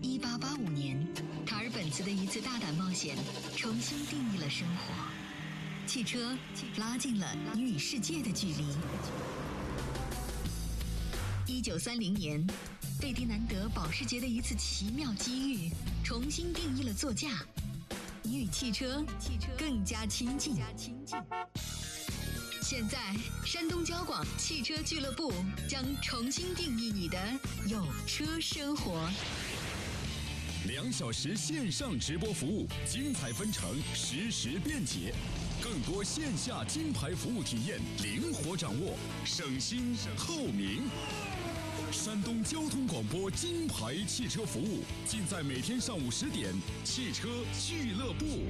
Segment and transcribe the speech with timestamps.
[0.00, 1.06] 一八八五年，
[1.46, 3.16] 卡尔本茨的一次大胆冒险，
[3.56, 4.94] 重新定义了生活。
[5.86, 6.36] 汽车
[6.76, 8.64] 拉近了你与世界的距离。
[11.46, 12.46] 一九三零年，
[13.00, 15.70] 贝迪南德保时捷的一次奇妙机遇，
[16.04, 17.44] 重新定义了座驾，
[18.22, 19.04] 你与汽车
[19.58, 20.56] 更加亲近。
[22.74, 22.98] 现在，
[23.44, 25.30] 山东交广汽车俱乐部
[25.68, 27.18] 将重新定义你的
[27.66, 29.10] 有车生活。
[30.66, 35.14] 两小时线上直播服务，精彩纷呈，实时便捷，
[35.60, 40.84] 更多线下金牌服务体验，灵活掌握，省心透明。
[41.92, 46.50] 山东交通广播金牌汽车服务，尽在每天上午十点，
[46.84, 47.28] 汽车
[47.60, 48.46] 俱乐部。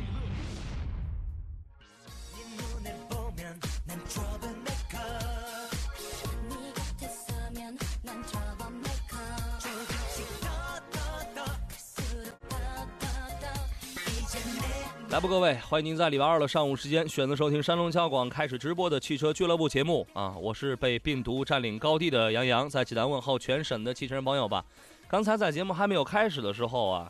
[15.23, 20.35] 来吧，各位，欢迎您在礼拜二的上午时间选择收听山东交广开始直播的汽车俱乐部节目啊！
[20.37, 24.65] 我是被病毒占领高地的杨洋，在济南问候全省的汽车人朋友吧。
[25.07, 27.09] 刚才在节目还没有开始的时候啊，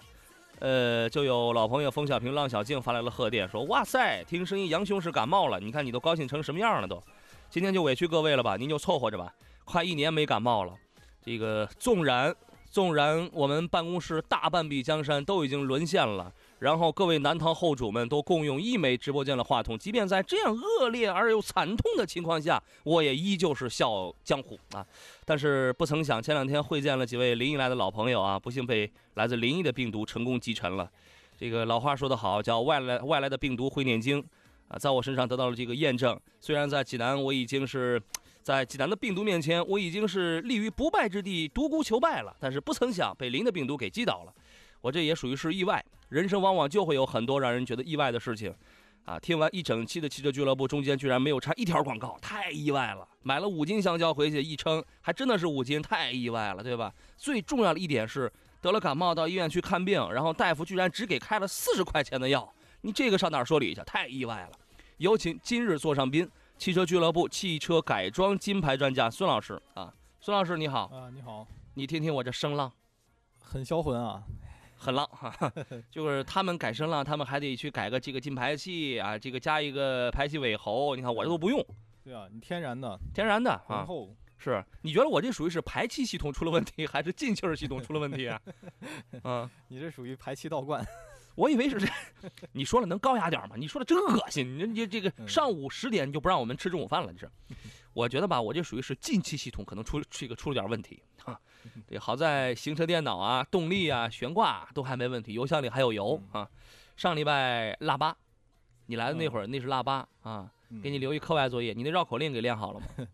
[0.58, 7.02] 呃，就有老朋友冯小平、浪小静发来了贺电，说：“哇塞，听声音杨兄是感冒了，你看你都高兴成什么样了都。”
[7.48, 9.32] 今天就委屈各位了吧，您就凑合着吧，
[9.64, 10.74] 快一年没感冒了，
[11.24, 12.34] 这个纵然
[12.70, 16.30] 纵然我们办公室大半壁江山都已经沦陷了。
[16.62, 24.86] 然后各位南唐后主们都共用一枚直播间的话筒，即便在这样恶劣而又惨痛的情况下，我也依旧是笑江湖啊。
[25.24, 30.88] 但是不曾想，前两天会见了几位临沂来的老朋友啊，不幸被来自临沂的病毒成功击沉了。
[31.36, 34.24] 这个老话说得好，叫外来外来的病毒会念经
[34.68, 36.16] 啊，在我身上得到了这个验证。
[36.40, 38.00] 虽然在济南，我已经是
[38.40, 44.32] 在济南的病毒面前，我已经是立于不败之地，独孤求败了，但是不曾想被临的病毒给击倒了。
[44.80, 48.54] 我这也属于是意外，人生往往就会有很多让人觉得意外的事情，
[49.06, 49.18] 啊！
[49.18, 53.08] 听完一整期的汽车俱乐部，中间居然没有插一条广告，太意外了。
[53.22, 56.92] 买了五斤香蕉回去一称，还真的是五斤，太意外了，对吧？
[57.16, 58.30] 最重要的一点是，
[58.60, 62.46] 得了感冒到医院去看病，然后大夫居然只给开了四十块钱的药，
[62.82, 63.80] 你这个上哪说理去？
[63.86, 64.58] 太意外了。
[64.98, 66.28] 有请今日座上宾，
[66.58, 69.90] 汽车俱乐部汽车改装金牌专家孙老师啊，
[70.20, 72.70] 孙老师你好啊，你好，你听听我这声浪，
[73.40, 74.22] 很销魂啊。
[74.82, 75.32] 很浪哈，
[75.88, 81.64] 就是他们改声浪，他们还得去改个这个进排气啊，这个加一个排气尾喉，你看我这都不用。
[82.02, 83.86] 对啊，你天然的，天然的啊。
[84.38, 88.40] 是，你觉得我这属于是排气系统出了问题，还是进气儿系统出了问题啊？
[89.22, 90.84] 嗯，你这属于排气倒灌。
[91.36, 91.86] 我以为是这，
[92.52, 93.54] 你说了能高雅点吗？
[93.56, 94.58] 你说的真恶心！
[94.58, 97.30] 你这这个上午十点就不让我们吃中午饭了，这是。
[97.94, 101.38] 我觉得吧，我这属于是进气系统可能出这个出了点问题啊。
[101.86, 106.48] 这好在行车电脑啊、动力啊、悬挂都还没问题，油箱里还有油啊。
[106.96, 108.16] 上礼拜腊八，
[108.86, 110.50] 你来的那会儿那是腊八啊，
[110.82, 112.86] 给你留一课外作业，你那绕口令给练好了吗？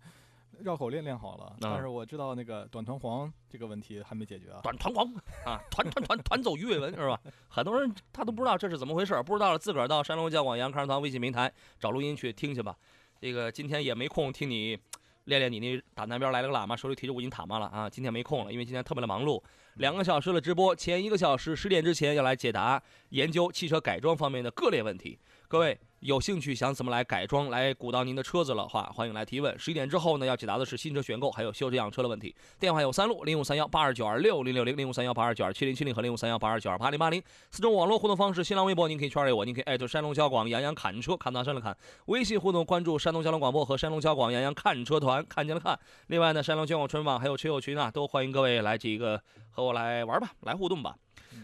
[0.60, 4.58] 绕口令练好了，但是我知道那个短团黄这个问题还没解决啊。
[4.60, 5.06] 短团黄
[5.46, 7.20] 啊，团团团团走鱼尾纹是吧？
[7.48, 12.76] 很多人他都不知道这是怎么回事，不知道了自个儿到山东交广杨康团微信平台找录音去听去吧。
[13.20, 14.78] 这个今天也没空听你。
[15.24, 17.90] 练练你那打南边来了个喇嘛，手里提着五斤塔嘛了啊！
[17.90, 19.38] 今天没空了，因为今天特别的忙碌。
[19.74, 25.78] 两个小时的直播，前一个小时十点之前要来解答研究汽车改装方面的各类问题，各位。
[26.00, 29.58] 有兴趣想怎么来改装来鼓捣您的车子的话，欢迎来提问。
[29.58, 32.32] 十一点之后呢，要解答的是新车选购还有修车养车的问题。
[32.60, 37.20] 电话有三路：零五三幺八二九二六零六零、零五三幺八二九二七零七零和零五三幺八二九二八零八零。
[37.50, 41.74] 四种网络互动方式：新浪微博您可以圈给我，您可以艾特山东交广杨洋侃车，看大山了看；
[42.06, 45.76] 微信互动关注山东交通广播和山东交广杨洋看车团，看见了看。
[46.06, 49.20] 另外呢，山东交广春网还有车友群啊，都欢迎各位来这个
[49.50, 50.94] 和我来玩吧，来互动吧。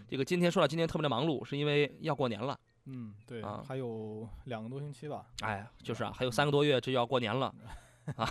[0.09, 2.57] 这个今天说到今天特别的忙碌，是因为要过年了。
[2.87, 5.25] 嗯，对啊，还有两个多星期吧。
[5.43, 7.55] 哎，就是啊，还有三个多月，这就要过年了
[8.17, 8.29] 啊！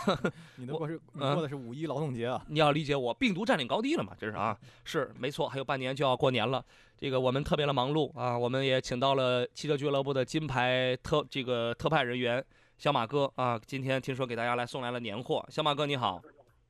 [0.58, 2.46] 你的过是过的是五一劳动节啊！
[2.48, 4.14] 你要理解我，病毒占领高地了嘛？
[4.20, 4.56] 这是啊，
[4.86, 6.64] 是没错，还有半年就要过年了。
[7.00, 12.44] 这个我们特别的忙碌啊，我们也请到了汽车俱乐部的金牌特这个特派人员
[12.78, 15.44] 小马哥啊，今天听说给大家来送来了年货。
[15.50, 16.22] 小马哥你好，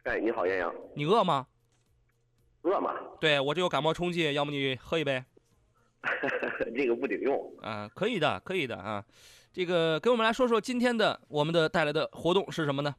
[0.03, 1.45] 哎，你好，艳阳，你饿吗？
[2.61, 2.93] 饿吗？
[3.19, 5.21] 对我这有感冒冲剂，要不你喝一杯。
[6.75, 9.03] 这个不顶用啊，可以的，可以的啊。
[9.51, 12.95] 这个给我们来说说今天的我们的带来的活动是什么呢？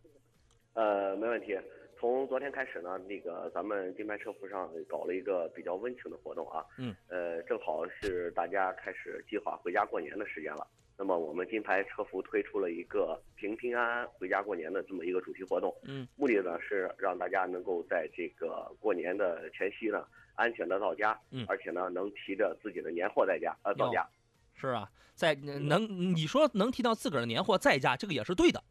[0.74, 1.58] 呃，没问题。
[1.98, 6.64] 从昨天开始呢，那个咱们金牌车服上搞了一个比较温情的活动啊。
[6.78, 6.94] 嗯。
[7.08, 10.66] 呃，正好是大家开始计划回家过年的时间了。
[10.96, 15.74] 那么我们金牌车服推出了一个平平安安回家过年的这么一个主题活动。
[15.88, 21.18] 嗯，目的呢是让大家能够在这个过年的前夕呢，安全的到家。
[21.30, 24.06] 嗯，而且呢，能提着自己的年货在家呃到家。
[24.54, 28.62] 是啊，在能你说能提到自个儿的年货在家，这个也是对的。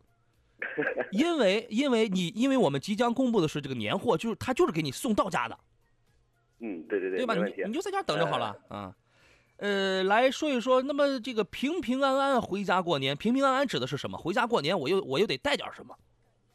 [1.12, 5.60] 因为因为你因为我们即将公布的是这个年货，就是他就是给你送到家的。
[6.60, 7.36] 嗯，对对对，对吧？
[7.36, 8.96] 你你就在家等就好了啊。
[9.58, 14.18] 呃，来说一说，那么这个平平安安回家过年，平平安安指的是什么？
[14.18, 15.96] 回家过年，我又我又得带点什么？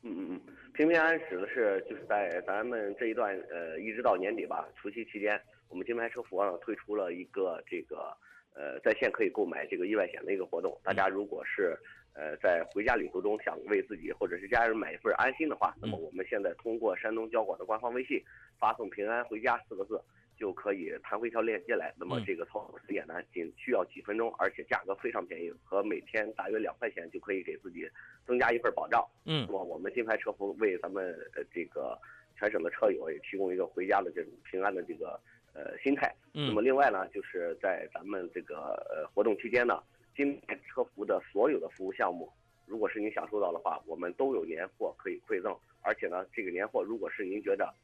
[0.02, 0.47] 嗯嗯嗯，
[0.78, 5.36] 平平安安指的是就是在咱们这一段呃，一直到年底吧，除夕期间，
[5.68, 8.16] 我们金牌车服上推出了一个这个
[8.54, 10.78] 呃在线可以购买这个意外险的一个活动。
[10.84, 11.76] 大家如果是
[12.14, 18.22] 呃在回家旅途中想为自己或者是家人买一份安心的话，那么我们现在通过山东交广的官方微信
[18.56, 20.00] 发送“平安回家”四个字。
[20.38, 27.88] 就可以弹回一条链接来，那么这个操作很简单，仅需要几分钟，而且价格非常便宜，和每天大约两块钱就可以给自己
[28.24, 29.04] 增加一份保障。
[29.24, 31.98] 嗯，那么我们金牌车服为咱们呃这个
[32.38, 35.20] 全省的车友也提供一个回家的这种平安的这个
[35.54, 36.14] 呃心态。
[36.34, 39.82] 嗯，那么另外呢，就是在咱们这个呃活动期间呢，
[40.14, 42.32] 金牌车服的所有的服务项目，
[42.64, 45.52] 如果是您享受到的话，我们都有年货可以馈赠，
[45.82, 47.74] 而且呢，这个年货如果是您觉得。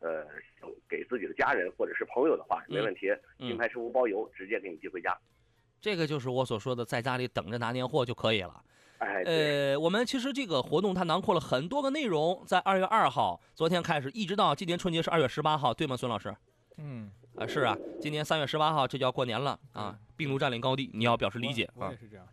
[0.00, 0.26] 呃，
[0.88, 5.16] 给自己的家人或者是朋友的话，没问题，金牌车服包邮，直接给你寄回家。
[5.80, 8.62] 这个就是我所说的，在家里等着拿年货就可以了。
[8.98, 16.34] 哎，呃，我们其实这个活动它囊括了很多个内容，在二月二号，昨天开始，一直到今年春节是二月十八号，对吗，孙老师？
[16.78, 22.26] 嗯，啊，是啊，今年三月十八号这就要过年了啊，病毒占领高地，你要表示理解啊，我也是这样。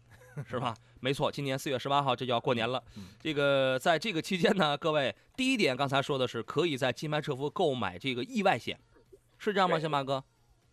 [0.47, 0.73] 是吧？
[0.99, 2.81] 没错，今年四月十八号这就要过年了。
[3.19, 8.79] 这个在这个期间呢，各位，第一点刚才说的是可以在金牌车服购买这个意外险，
[9.37, 10.23] 是这样吗，小马哥？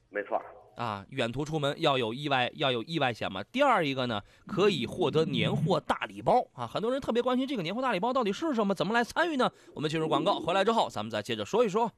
[0.08, 0.40] 没错。
[0.76, 3.42] 啊，远途出门要有意外，要有意外险嘛。
[3.52, 6.66] 第二一个呢，可以获得年货大礼包啊。
[6.66, 9.50] 很多人特别关心这个年货大礼包到底是什么，怎么来参与呢？
[9.74, 11.92] 我们进入广告，回来之后咱们再接着说一说。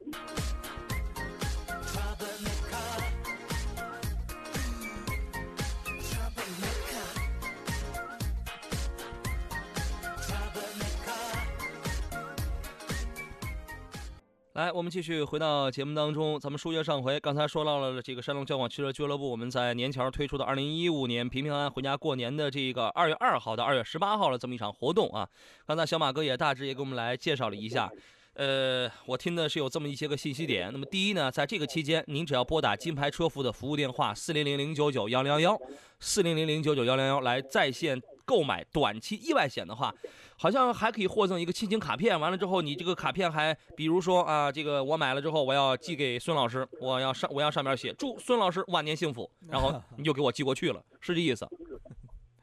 [14.55, 16.39] 来，我们继续回到节目当中。
[16.39, 25.29] 咱们书接上回，刚才说到了这个山东交广汽车俱乐部，我们在年前推出的二零一五年平平安安回家过年的这个二月二号到二月十八号的这么一场活动啊。
[25.67, 27.91] 刚才小马哥也大致也给我们来介绍了一下。
[28.35, 30.71] 呃，我听的是有这么一些个信息点。
[30.71, 35.61] 那么第一呢，在这个期间，您只要拨打金牌车服的服务电话四零零零九九幺零幺幺，
[35.99, 39.93] 四零零零九九幺零幺来在线购买短期意外险的话。
[40.37, 51.47] 好像还可以获赠一个亲情卡片，完了之后你这个卡片还，比如说啊，这个我买了之后我要寄给孙老师，我要上我要上面写祝孙老师晚年幸福，然后你就给我寄过去了，是这意思，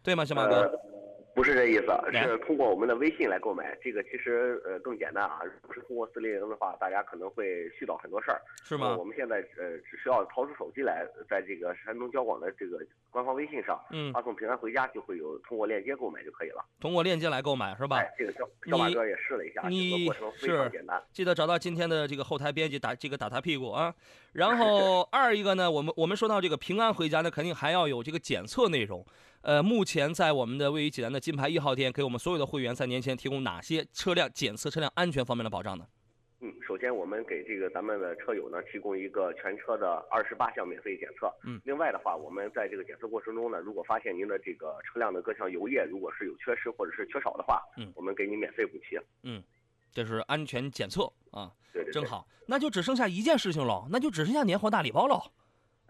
[0.03, 0.69] 对吗，小马哥？
[1.33, 3.77] 不是这意思，是通过我们的微信来购买。
[3.81, 8.41] 这个其实呃更简单啊，不是通过四零零的话，大家可能会絮叨很多事儿。
[8.63, 8.95] 是吗？
[8.97, 12.77] 我们现在呃只需要掏出手机来，在这个山东交广的这个
[13.09, 16.63] 官方微信上，嗯，发送平安回家就会有通过链接购买就可以了。
[16.79, 17.97] 通过链接来购买是吧？
[17.97, 21.01] 哎，这个小小马哥也试了一下，这个过程非常简单。
[21.13, 23.93] 记得找到今天的这个后台编辑打这个打他屁股啊。
[24.33, 29.05] 然后二一个呢，我们我们说到这个平安回家，那肯定还要有这个检测内容。
[29.43, 35.85] 呃，目前在我们的位于济南的金牌一号店，给我们所有的会员在年前提供哪些车辆检测、车辆安全方面的保障呢？
[36.41, 41.31] 嗯，首先我们给这个咱们的车友呢提供一个全车的二十八项免费检测。
[41.43, 48.99] 嗯，另外的话，我们在这个检测过程中呢，如果发现您的这个车辆的各项油液如果是有缺失或者是缺少的话，嗯，我们给你免费补齐。
[49.23, 49.43] 嗯，
[49.91, 52.27] 这是安全检测啊，对对，真好。
[52.47, 55.21] 那就只剩下一件事情喽，那就只剩下年货大礼包喽。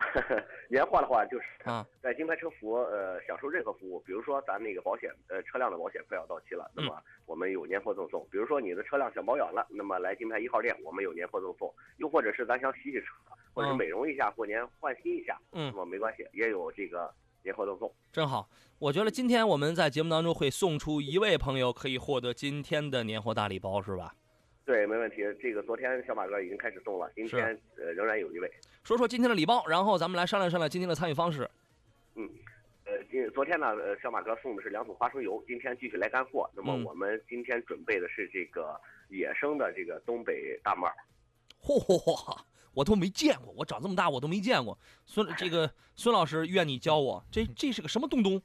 [0.69, 8.27] 年货的话，就是啊，在金牌车服呃享受任何服务，比如说咱那个保险呃车辆的保险快要到期了，那么我们有年货赠送。
[8.31, 11.73] 比如说你的车辆想保养了，那么来金牌一号店，我们有年货赠送。
[11.97, 13.07] 又或者是咱想洗洗车，
[13.53, 17.93] 或者是美容一下，过年换新一下，嗯，那么没关系，也有这个年货赠送。
[18.11, 24.13] 真好，我觉得今天我们在节目当中会送出一位朋友可以获得今天的年货大礼包，是吧？
[24.71, 25.17] 对，没问题。
[25.41, 28.49] 这个昨天小马哥已经开始送了，今天呃仍然有一位。
[28.85, 31.41] 说说今天的礼包，然后咱们来商量商量今天的参与方式。
[32.15, 32.23] 嗯，
[32.85, 36.49] 呃，今昨天呢，呃，小马哥送的是两桶花生油，今天继续来干货。
[36.55, 40.95] 那么我们今天准备的是这个野生的这个东北大木耳。
[41.61, 41.99] 嚯嚯。
[41.99, 42.39] 嚯，
[42.73, 44.79] 我都没见过，我长这么大我都没见过。
[45.05, 48.41] 孙这个孙老师，愿你教我，这这是个什么东东？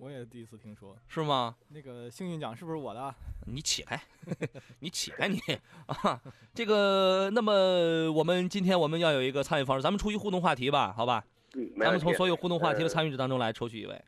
[0.00, 1.54] 我也第一次听说，是吗？
[1.68, 3.14] 那个幸运奖是不是我的？
[3.46, 4.02] 你起来，
[4.80, 5.38] 你起来，你
[5.84, 6.18] 啊！
[6.54, 11.22] 这个，那么我们今天我们要有一个参与方式，咱们出一互动话题吧，好吧？
[11.54, 14.02] 嗯，咱们从所有互动话题的参与者当中来抽取一位。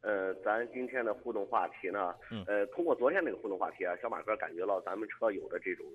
[0.00, 2.12] 呃，咱今天的互动话题呢，
[2.48, 5.86] 呃，通过昨天那个互动话题啊，小马哥感觉到咱们车友的这种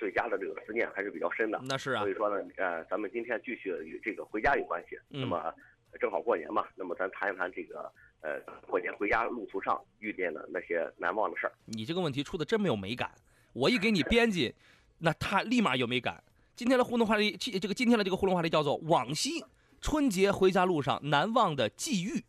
[0.00, 1.60] 对家的这个思念还是比较深的。
[1.62, 2.00] 那是啊。
[2.00, 4.98] 所以说呢，呃，咱们今天继续与这个回家有关系。
[5.10, 5.20] 嗯。
[5.20, 5.54] 那么
[6.00, 11.52] 正好过年嘛，那么咱谈一谈这个呃过年回家路途上遇见的那些难忘的事儿。
[11.66, 13.10] 你这个问题出的真没有美感，
[13.52, 14.54] 我一给你编辑，
[14.98, 16.22] 那他立马有美感。
[16.54, 19.44] 今天的互动话题，这个今天的这个互动话题叫做往昔
[19.80, 22.24] 春节回家路上难忘的际遇。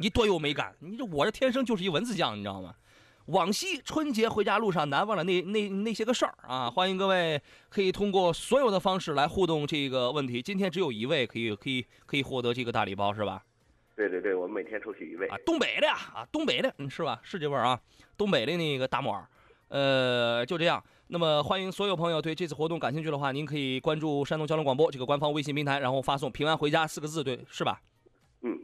[0.00, 0.74] 你多有美感！
[0.80, 2.74] 你这我这天生就是一文字匠，你知道吗？
[3.26, 6.68] 往昔春节回家路上难忘的那那那些个事儿啊！
[6.68, 10.42] 欢迎各位可以通过所有的方式来互动这个问题。
[10.42, 13.44] 今天只有一位可以可以可以获得这个大礼包是吧？
[14.00, 17.20] 对对对，我们每天抽取一位啊，东北的呀啊，东北的，嗯是吧？
[17.22, 17.78] 是这味儿啊，
[18.16, 19.26] 东北的那个大木耳，
[19.68, 20.82] 呃，就这样。
[21.08, 27.78] 那么欢迎所有朋友对这次活动感兴趣的话，您可以关注山东交通广播这个官方微信平台，然后发送“平安回家”四个字，对，是吧？
[28.40, 28.58] 嗯。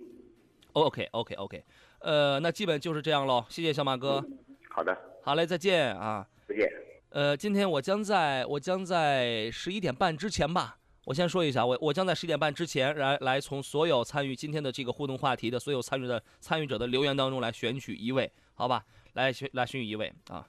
[0.72, 1.62] OK OK OK，
[1.98, 3.44] 呃，那基本就是这样喽。
[3.50, 4.24] 谢谢小马哥。
[4.70, 4.96] 好的。
[5.22, 6.26] 好嘞，再见啊。
[6.48, 6.72] 再见。
[7.10, 18.84] 呃，今天我将在我将在十一点半之前吧，我先说一下，我我将在十点半之前来来从所有参与今天的这个互动话题的所有参与的参与者的留言当中来选取一位，好吧？
[19.12, 20.44] 来选来选取一位啊。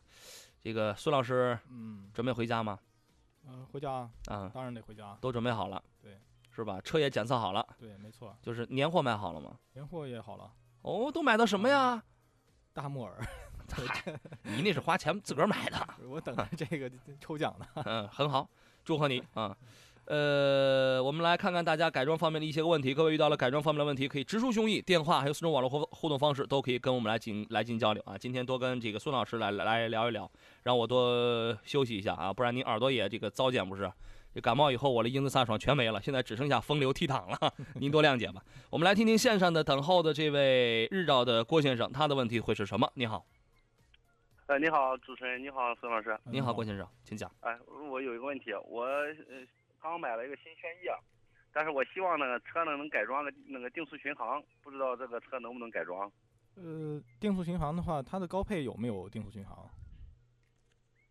[0.63, 2.79] 这个孙老师，嗯，准备回家吗？
[3.47, 5.15] 嗯，回家啊，当然得回家。
[5.21, 5.81] 都准备好了。
[6.01, 6.17] 对。
[6.49, 6.81] 是吧？
[6.81, 9.59] 车也检测好了，对，没错，就是年货买好了吗？
[9.73, 10.51] 年货也好了。
[10.81, 12.03] 哦，都买的什么呀？
[12.73, 13.15] 大木耳。
[14.41, 15.87] 你那是花钱自个儿买的。
[16.09, 17.67] 我等着这个抽奖呢。
[17.85, 18.49] 嗯，很好，
[18.83, 19.55] 祝贺你啊。
[20.07, 22.93] 呃，我们来看看大家改装方面的一些个问题。
[22.93, 28.17] 各位遇到了改装方面的问题，可以直抒胸臆，电话还有四种网络互互动方式都可以跟我们来进来进行交流啊。
[28.17, 30.31] 今天多跟这个孙老师来来聊一聊，
[30.63, 33.91] 让我多休息一下啊，不然您耳朵也这个糟践不是？
[34.33, 38.41] 这感冒以后，我的英姿飒爽全没了，现在只剩下风流倜傥了， 您多谅解吧。
[38.69, 42.89] 我们来听听线上的等候的这位日照的郭先生，他的问题会是什么？
[42.93, 43.25] 你好，
[44.45, 47.29] 呃，你好，主持人，你好，孙老师，你好，郭先生，请讲。
[47.41, 47.57] 哎，
[47.89, 49.13] 我有一个问题，我呃
[49.81, 50.97] 刚买了一个新轩逸啊，
[51.53, 56.11] 但是我希望那个车呢能改装个那个定速巡航，不知道这个车能不能改装？
[56.55, 59.69] 呃，定速巡航的话，它的高配有没有定速巡航？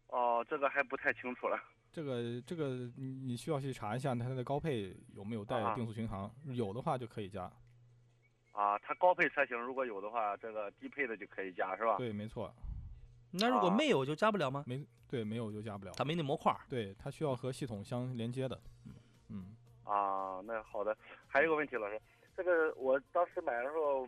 [0.08, 1.58] 哦，这个还不太清楚了。
[1.92, 7.50] 这个这个你你需要去查一下它的高配有没有带定速巡航，有的话就可以加。
[8.52, 11.96] 啊，它高配车型如果有的话，这个低配的就可以加是吧？
[11.96, 12.52] 对，没错。
[13.30, 14.64] 那如果没有就加不了吗？
[14.66, 15.92] 没对，没有就加不了。
[15.96, 16.54] 它没那模块。
[16.68, 18.60] 对，它需要和系统相连接的。
[18.86, 18.92] 嗯
[19.28, 19.56] 嗯。
[19.84, 20.96] 啊，那好的。
[21.28, 22.00] 还有一个问题，老师，
[22.36, 24.00] 这个我当时买的时候，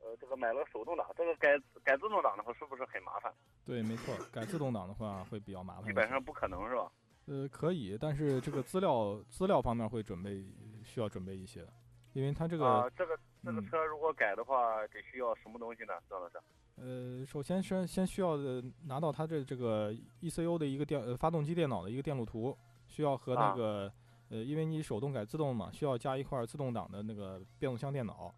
[0.00, 3.32] 呃，这个买了手动挡，这个改改自动挡的话是不是很麻烦？
[3.64, 5.84] 对，没错，改自动挡的话会比较麻烦。
[5.84, 6.90] 基本上不可能是吧？
[7.26, 10.44] 呃，可以，但是这个资料资料方面会准备
[10.82, 11.64] 需要准备一些，
[12.12, 16.40] 因为它这个啊，这个这个车如果改的话，得需要什么东西呢，张老师？
[16.82, 22.56] 呃，首先先先需要的拿到它这这个 ECU 的一个电呃发动机电脑的一个电路图，
[22.86, 23.92] 需要和那个
[24.30, 28.34] 呃，因为你手动改自动嘛，需要加一块自动挡的那个变速箱电脑，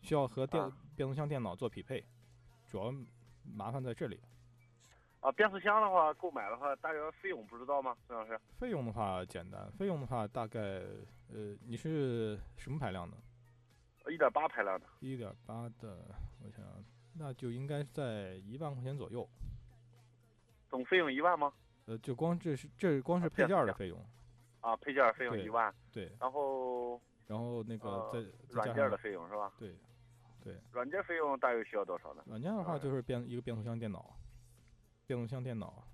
[0.00, 2.02] 需要和电变速箱电脑做匹配，
[2.66, 2.94] 主要
[3.44, 4.18] 麻烦在这里。
[5.20, 8.40] 啊，变速箱的话，购买的话，大约费用不知道吗，孙老师？
[8.58, 10.60] 费用的话简单，费用的话大概，
[11.28, 13.16] 呃，你是什么排量的？
[14.10, 14.86] 一点八排量的。
[14.98, 15.98] 一点八的，
[16.42, 16.64] 我想，
[17.14, 19.28] 那就应该在一万块钱左右。
[20.68, 21.52] 总费用一万吗？
[21.86, 23.98] 呃，就光这是这光是配件的费用。
[24.60, 25.74] 啊，配件费用一万。
[25.92, 26.10] 对。
[26.20, 27.00] 然后。
[27.26, 29.52] 然后那个在软件的费用是吧？
[29.58, 29.74] 对，
[30.42, 30.56] 对。
[30.72, 32.22] 软件费用大约需要多少呢？
[32.26, 34.16] 软件的话就是变一个变速箱电脑。
[35.04, 35.84] 变速箱电脑，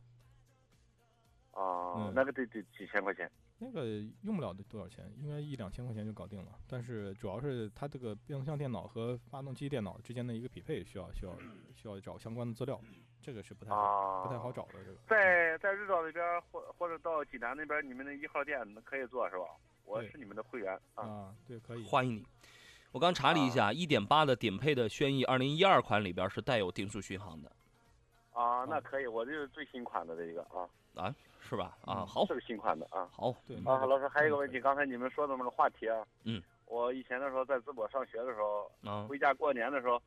[1.52, 3.28] 啊，那个得得几千块钱。
[3.60, 3.86] 那个
[4.22, 6.52] 用不了多少钱，应该一两千块钱就搞定了。
[6.66, 11.36] 但是主要是它这个变速箱电脑和发动机电脑之间的一个匹配，需要需要
[11.74, 12.80] 需要找相关的资料，
[13.20, 14.74] 这个是不太好、不太好找的。
[14.84, 19.44] 这个在在日照那边或或者到济南那边，你们的一号店可以做是吧？
[19.84, 22.26] 我是你们的会员啊，对，可以欢迎你。
[22.92, 27.50] 我刚查了一下，一点八的顶配的轩逸二零一二款里边是带有定速巡航的。
[28.38, 30.62] 啊，那可以，我这是最新款的这一个啊。
[30.94, 31.76] 啊，是吧？
[31.84, 40.00] 啊，好，这是新款的啊，好，对啊，老师还有一个问题，刚才你们说的那个话题啊，嗯，我以前的时候在淄博上学的时候，啊，回家过年的时候，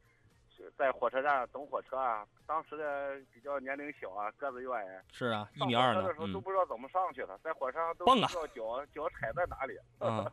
[0.77, 10.31] 在火车站等火车啊，当时的比较年龄小啊，个子又矮，是啊，一米二呢，的时候都不知道怎么上去了，在火车上都不知道脚脚踩在哪里， 啊，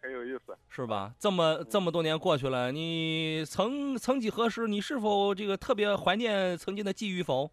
[0.00, 1.12] 很有意思，是吧？
[1.18, 7.50] 这么这么多年过去了，你曾曾几何时，你是否这个特别怀念曾经的际遇否？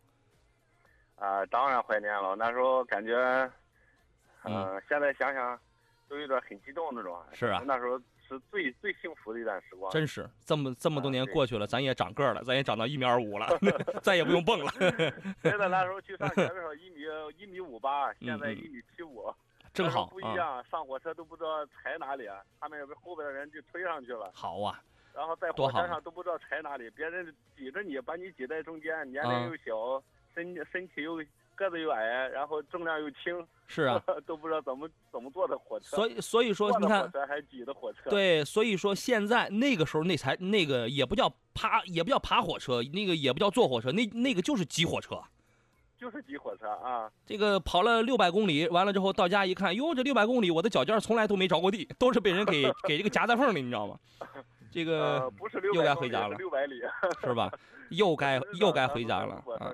[1.15, 2.35] 啊，当然怀念了。
[2.35, 3.15] 那时候感觉，
[4.43, 5.57] 嗯，现在想想，
[6.09, 7.17] 都有点很激动那种。
[7.31, 9.91] 是啊那时候是最最幸福的一段时光。
[9.91, 13.47] 真是这么这么多年过去了，咱也长个儿了，咱也长到一米二五了，
[14.01, 14.71] 再也不用蹦了，
[15.41, 17.01] 真的那时候去上学的时候一米
[17.37, 19.33] 一米五八，现在一米七五，
[19.73, 20.65] 正好不一啊，样。
[20.69, 24.81] 上火车都不知道踩哪里，啊他们后边的人就推上去了，好啊，
[25.13, 30.03] 然后在火车上都不知道踩哪里，别人挤着你，把你挤在中间，年啊龄又小，
[30.33, 31.21] 身身体又
[31.55, 35.95] 个子又矮，然后重量又轻，是啊， 都不知道怎么怎么坐的火车。
[35.95, 37.11] 所以所以说你看，
[37.49, 38.09] 挤的火车。
[38.09, 45.19] 对，所以说现在那个时候那才那个也不叫爬，也不叫爬火车，那个也不叫坐火车，那那个就是挤火车。
[45.97, 47.09] 就是挤火车啊！
[47.25, 53.97] 这个跑了六百公里，完了之后到家一看，哟，这六百公里我的脚尖从来都没着过地，都是被人给 给这个夹在缝里，你知道吗？
[54.69, 56.81] 这呃，个不是六又该回家了六百里。
[57.21, 57.49] 是吧？
[57.91, 59.73] 又该又该回家了啊。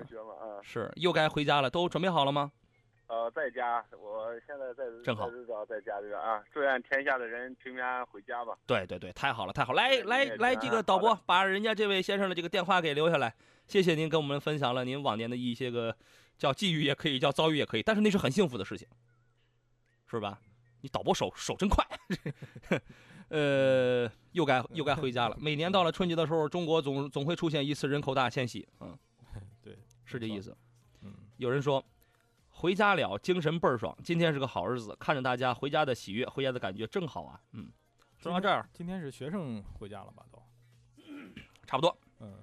[0.62, 2.52] 是又该回家了，都准备好了吗？
[3.08, 5.28] 呃，在家，我现在在正好
[5.66, 8.56] 在家这个啊，祝愿天下的人平平安安回家吧。
[8.66, 9.82] 对对对，太好了太好了！
[9.82, 13.34] 来来来，这个导播把人家这位先生的这个电话给留下来，
[13.66, 15.94] 谢谢您跟我们分享了您往年的一些个
[16.38, 18.88] 叫际遇也可以，叫遭遇也可以，但是那是很幸福的事情，
[20.06, 20.40] 是吧？
[20.80, 21.86] 你导播手手真快，
[23.32, 25.36] 呃，又该 又该回家了。
[25.40, 28.96] 每年到了春节的时候，中国总总会出现一次人口大迁徙，嗯，
[29.62, 30.54] 对，是这意思。
[31.00, 31.82] 嗯，有人说，
[32.50, 33.96] 回家了，精神倍儿爽。
[34.04, 37.40] 今天是个好日子，看着大家回家的喜悦，回家的感觉正好啊。
[37.52, 37.70] 嗯，
[38.18, 40.24] 说到这儿，今天是学生回家了吧？
[40.30, 40.42] 都，
[41.66, 41.96] 差不多。
[42.20, 42.34] 嗯，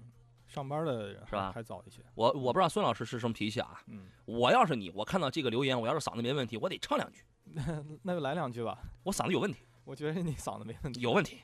[0.47, 2.01] 上班的人是吧还还早一些。
[2.15, 3.79] 我我不知道孙老师是什么脾气啊。
[3.87, 7.23] 嗯，我要是你，我看到这个留言，我要是嗓子没问题，我得唱两句。
[8.03, 8.79] 那就来两句吧。
[9.03, 11.01] 我嗓子有问题，我觉得你嗓子没问题。
[11.01, 11.39] 有问题，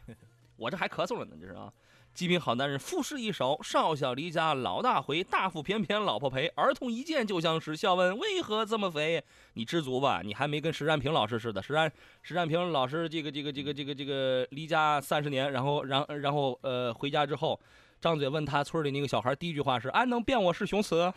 [0.56, 1.74] 我这还咳嗽了呢，这是啊。
[2.14, 6.46] 极品好男人赋诗一首：少小离家老大回，大腹便便老婆陪。
[6.50, 9.22] 儿童一见就相识笑问为何这么肥？
[9.56, 11.60] 你知足吧，你还没跟石占平老师似的。
[11.60, 17.60] 石占石占平老师这个这个这个这个这个离家三十年，然后然然后呃回家之后，
[18.00, 21.12] 张嘴问他村里那个小孩第一句话是：“俺能辨我是雄雌？”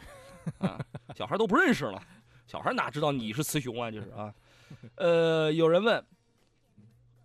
[0.60, 0.80] 啊，
[1.14, 2.02] 小孩都不认识了，
[2.46, 3.90] 小孩哪知道你是雌雄啊？
[3.90, 4.34] 就是啊，
[4.96, 6.02] 呃，有人问，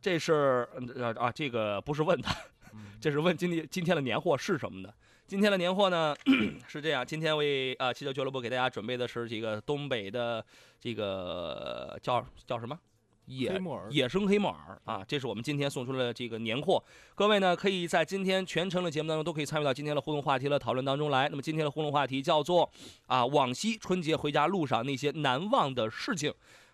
[0.03, 2.31] 这是呃啊这个不是问他。
[2.73, 4.93] 嗯 这是问今天今天的年货是什么的？
[5.25, 6.15] 今天的年货呢
[6.67, 10.45] 是这样，今天为啊汽车俱乐部给大家准备的是这个东北的
[10.79, 12.77] 这个叫叫什么
[13.25, 16.83] 野黑木耳野生黑木耳啊，这是我们今天送出的这个年货。
[17.15, 21.29] 各位呢可以在今天全程的节目当中都可以参与到今天的互动话题的讨论当中来。
[21.29, 22.69] 那么今天的互动话题叫做
[23.05, 26.33] 啊往昔春节回家路上那些难忘的事情。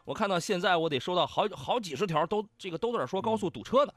[0.09, 3.93] 我看到现在我得收到好好几十条都这个都在说高速堵车的。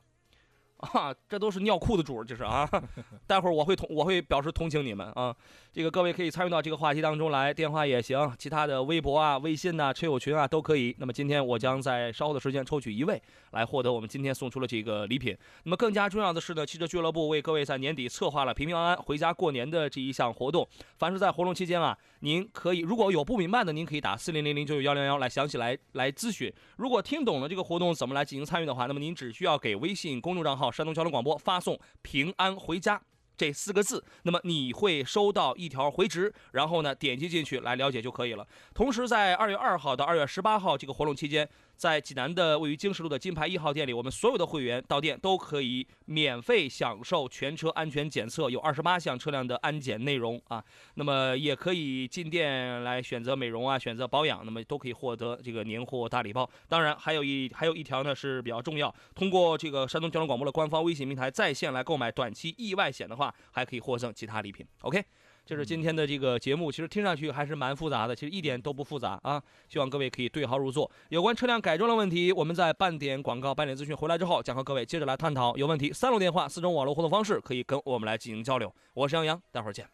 [0.77, 2.69] 啊，这都是尿裤子主儿，这是啊。
[3.27, 5.35] 待会儿我会同我会表示同情你们啊。
[5.75, 10.95] 这个各位可以参与到这个话题当中来，电话也行，其他的微博啊、微信呐、车友群啊都可以。
[10.99, 13.19] 那么今天我将在稍后的时间抽取一位
[13.53, 15.35] 来获得我们今天送出的这个礼品。
[15.65, 20.69] 那么更加重要的是呢，汽车俱乐部为各位在年底策划了平平安安回家过年的这一项活动。
[20.99, 26.53] 凡是在活动期间啊，您可以如果有不明白的，您可以打四零零零九九幺零幺来详细来来咨询。
[26.77, 33.01] 如果听懂了这个活动怎么来进行参与的话，那么您只需要给微信公众账号山东交通广播发送“平安回家”。
[33.37, 38.47] 这四个字，那么你会收到一条回执，然后呢点击进去来了解就可以了。
[38.75, 41.49] 同时，在二月二号到二月十八号这个活动期间，
[41.83, 50.63] 在济南的位于经十路的金牌一号店里，我们所有的会员到店都可以免费享受全车安全检测，有二十八项车辆的安检内容啊。
[50.95, 56.49] 那么也可以进店来选择美容啊，选择保养，那么都可以获得这个年货大礼包。
[56.69, 64.65] 当然，还有一还有一条呢是比较重要，通过这个山东交通广播的官方微信平台在线来购买短期意外险的话，还可以获赠其他礼品。
[64.83, 65.05] OK。
[65.45, 69.43] 这是今天的这个节目，其实听上去还是蛮复杂的，其实一点都不复杂啊。
[69.69, 70.91] 希望各位可以对号入座。
[71.09, 75.57] 有关车辆改装的问题，我们在半点广告、半点资讯回来之后，将和各位接着来探讨。
[75.57, 78.73] 有问题，三路电话、四种网络互动方式可以跟我们来进行交流。
[78.95, 79.87] 我是杨洋，待会儿见。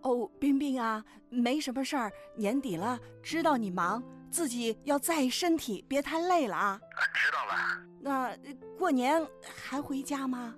[0.00, 6.80] 哦，冰冰啊，没什么事儿，年底了，知道你忙，自己要在意身体，别太累了啊。
[7.14, 7.82] 知道了。
[8.00, 8.38] 那呃
[8.78, 10.54] 过年还回家吗？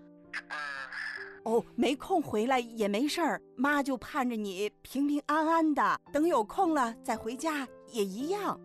[1.45, 8.61] 哦，没空回来也没事儿，妈就盼着你平平安安的，等有空了再回家也一样。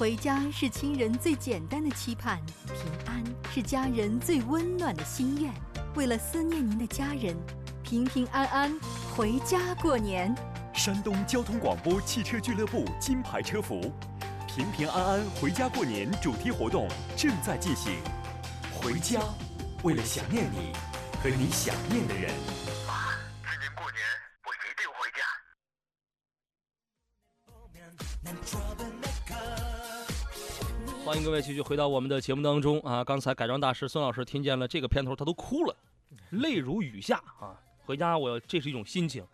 [0.00, 5.52] 回家是亲人最简单的期盼，平安是家人最温暖的心愿。
[5.94, 7.36] 为了思念您的家人，
[7.82, 8.80] 平平安安
[9.14, 10.34] 回家过年。
[10.72, 13.92] 山东交通广播汽车俱乐部金牌车服，
[14.48, 17.98] 平平安安回家过年主题活动正在进行。
[18.72, 19.20] 回家，
[19.82, 20.72] 为了想念你
[21.22, 22.32] 和你想念的人。
[23.44, 24.02] 今年过年
[24.46, 25.20] 我一定回家。
[31.10, 33.02] 欢迎各位继续回到我们的节目当中啊！
[33.02, 35.74] 刚才改装大师孙老师听见了这个片头，他都哭了，
[36.30, 37.58] 泪如雨下啊！
[37.84, 39.26] 回家我这是一种心情。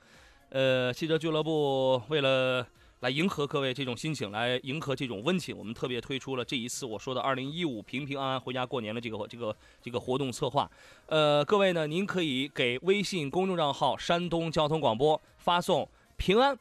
[0.49, 2.67] 呃，汽车俱乐部为了
[3.01, 10.71] 来迎合各位这种心情，来迎合这种温情，我们特别推出了这一次我说的二零一五平平安安回家过年的这个这个这个活动策划。
[11.09, 15.87] 呃，各位呢，您可以给微信公众账号“山东交通广播”发送
[16.17, 16.59] “平安”，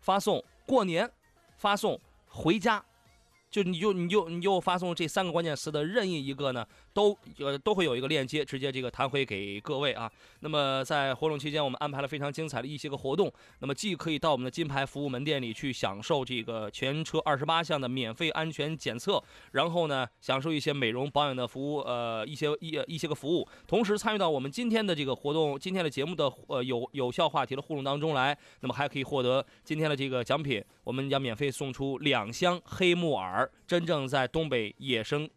[0.00, 1.12] 发送“过年”，
[1.58, 2.82] 发送“回家”。
[3.52, 10.10] 就你就你就你就发送这三个关键词的任意一个呢，都呃都会有一个链接，直接这个弹回给各位啊。
[10.40, 13.30] 那么在活动期间，我们安排了非常精彩的一些个活动。
[13.58, 28.36] 那么既可以到我们的金牌服务门店里去享受这个全车二十八项的免费安全检测，然后呢享受一些美容保养的服务，呃一些一一些个服务，同时参与到我们今天的这个活动，今天的节目的呃有有效话题的互动当中来。
[28.60, 33.41] 那么还可以获得今天的这个奖品，我们将免费送出两箱黑木耳。
[33.66, 35.28] 真正在东北野生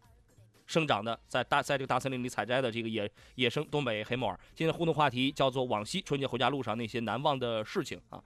[0.66, 4.38] 生长的，在大在这个大森林里采摘的这个野野生东北黑木耳。
[4.54, 8.22] 今天互动话题叫做往昔春节回家路上那些难忘的事情啊。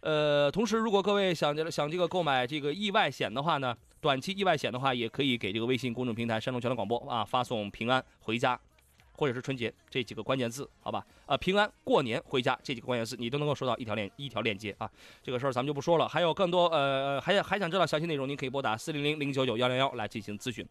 [0.00, 8.60] 呃，同时如果各位想想这个购买这个意外险的话呢，短期意外险的话，也可以给这个微信公众平台山东交通广播啊发送平安回家。
[9.16, 11.04] 或者是春节这几个关键字，好吧？
[11.24, 14.90] 啊，平安过年回家这几个关键字，你都能够收到一条链一条链接啊。
[15.22, 16.08] 这个事儿咱们就不说了。
[16.08, 20.66] 还有更多呃，还想还想知道详细内容，您可以拨打四零零零九九幺零幺来进行咨询。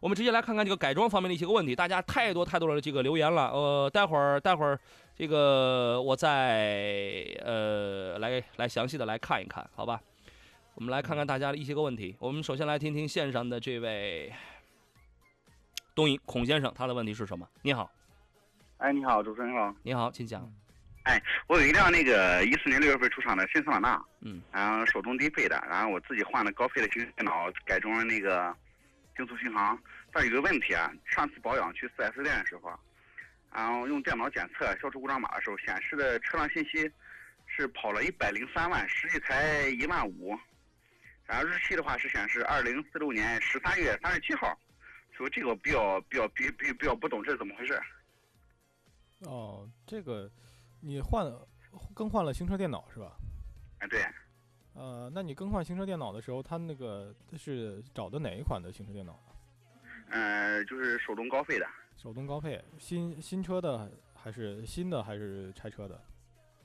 [0.00, 3.50] 我们直接来看看这个改装方面的一些个问题，大家太多太多的这个留言了。
[3.50, 4.78] 呃，待会儿待会儿
[5.14, 10.00] 这个我再呃来来详细的来看一看，好吧？
[10.74, 12.16] 我们来看看大家的一些个问题。
[12.18, 14.32] 我们首先来听听线上的这位。
[15.94, 17.48] 东营孔先生，他的问题是什么？
[17.62, 17.90] 你好，
[18.78, 20.50] 哎，你好，主持人好，你好，请讲。
[21.04, 28.54] 哎，我有一辆那个一四年六月份出厂的新桑塔纳，嗯，然后手动低配的，然后我自己换了高配的行车电脑，改装了那个
[29.16, 29.78] 定速巡航。
[30.12, 32.78] 但有个问题啊，上次保养去 4S 店的时候，
[33.52, 36.90] 然后用电脑检测消除故障码的时候，显示的车辆信息
[37.46, 40.38] 是跑了一百零三万，实际才一万五。
[41.24, 44.56] 然后日期的话是显示二零四六年十三月三十七号。
[45.20, 47.78] 说这个比较比较比比比较不懂这是怎么回事？
[49.26, 50.30] 哦，这个
[50.80, 51.30] 你换
[51.94, 53.12] 更换了行车电脑是吧？
[53.80, 54.02] 啊，对。
[54.72, 59.20] 呃，那你更换行车电脑的时候，他那个是找的哪一款的行车电脑？
[60.08, 61.66] 呃，就是手动高配的。
[61.96, 66.02] 手动高配，新新车的还是新的还是拆车的？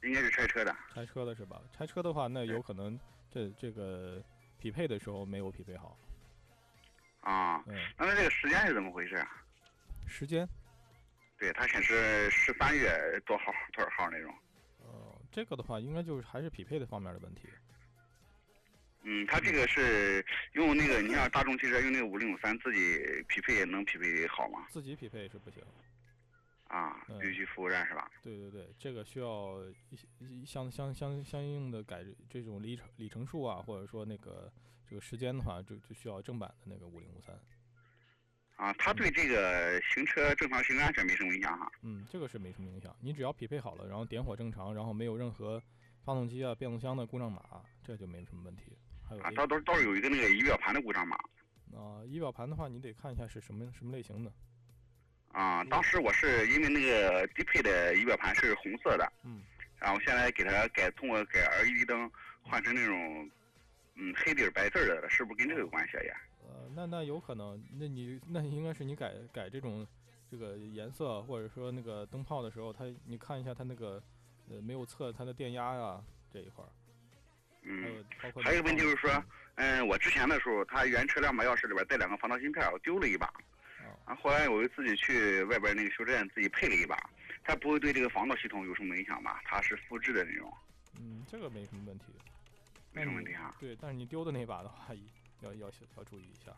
[0.04, 0.74] 应该是拆车的。
[0.94, 1.62] 拆车的是吧？
[1.74, 2.98] 拆车的话，那有可能
[3.30, 4.24] 这这个
[4.58, 5.98] 匹配的时候没有匹配好。
[7.26, 7.64] 啊，
[7.98, 9.28] 那它这个时间是怎么回事啊？
[10.08, 10.48] 时间？
[11.40, 12.88] 对，它显示十三月
[13.26, 14.32] 多号多少号那种。
[14.84, 17.50] 哦，这个的话，应该就是还是匹配的方面的问题。
[19.02, 24.68] 嗯，它这个是用那个，你像大众汽车用那个五零五三自己匹配能匹配好吗？
[24.70, 25.64] 自己匹配是不行。
[26.68, 28.08] 啊，必须服务站是吧？
[28.22, 29.64] 对对对，这个需要
[30.20, 34.54] 一相相相相应的改这种里程里程数啊，或者说那个。
[34.90, 37.36] 这个时间的话，就就需要正版的那个五零五三。
[38.56, 41.70] 啊，它对这个行车正常行车安全没什么影响哈。
[41.82, 42.96] 嗯，这个是没什么影响。
[43.02, 45.62] 你只要匹配好了，然后点火正常，然后没有任何
[46.06, 47.42] 发动机啊、变速箱的故障码，
[47.84, 48.78] 这就没什么问题。
[49.10, 51.18] 还有啊，倒倒倒是有一个那个仪表盘的故障码。
[51.74, 54.32] 啊，仪表盘的话，你得看一下是什么什么类型的。
[55.34, 59.44] 啊，当时我是因为那个低配的仪表盘是红色的，嗯，
[59.78, 62.10] 然后现在给它改通过改 LED 灯
[62.42, 63.30] 换成那种。
[63.96, 66.16] 嗯，黑底儿白字儿的，是不是跟这个有关系呀？
[66.44, 69.88] 呃，那那有可能，那你那应该是你改改这种
[70.30, 74.02] 这个颜色，或者说那个灯泡的时候，它你看一下它那个
[74.50, 76.70] 呃没有测它的电压呀这一块儿。
[77.64, 78.04] 嗯。
[78.20, 79.24] 还有个问题就是说，
[79.56, 83.28] 嗯，我之前的时候，它原车两把钥匙里边带两个防盗芯片，我丢了一把。
[84.06, 84.14] 啊。
[84.16, 87.10] 后来我又自己去外边那个修车店自己配了一把，
[87.44, 89.42] 它不会对这个防盗系统有什么影响吧？
[89.46, 90.54] 它是复制的那种。
[91.00, 92.06] 嗯，这个没什么问题。
[92.96, 93.54] 没什么问题啊。
[93.60, 94.96] 对，但是你丢的那把的话，
[95.42, 96.52] 要要要注意一下。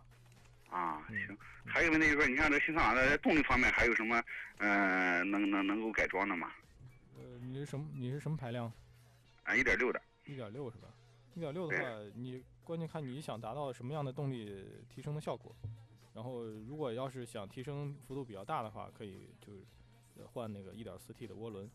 [0.70, 1.38] 啊，行。
[1.66, 4.24] 还有个问题就是说，你看这新桑塔纳在动力方面还有什么，
[4.60, 6.52] 呃，能能能够改装的吗？
[7.18, 7.88] 呃，你是什么？
[7.96, 8.72] 你是什么排量？
[9.44, 10.02] 啊，一点六的。
[10.26, 10.90] 一点六是吧？
[11.34, 15.56] 一点六的话，你关键看你想达到什么样的动力提升的效果。
[16.14, 19.64] 然后，如果要是想提升幅度比较大的话，可以就是
[20.26, 21.70] 换那个一点四 T 的涡轮。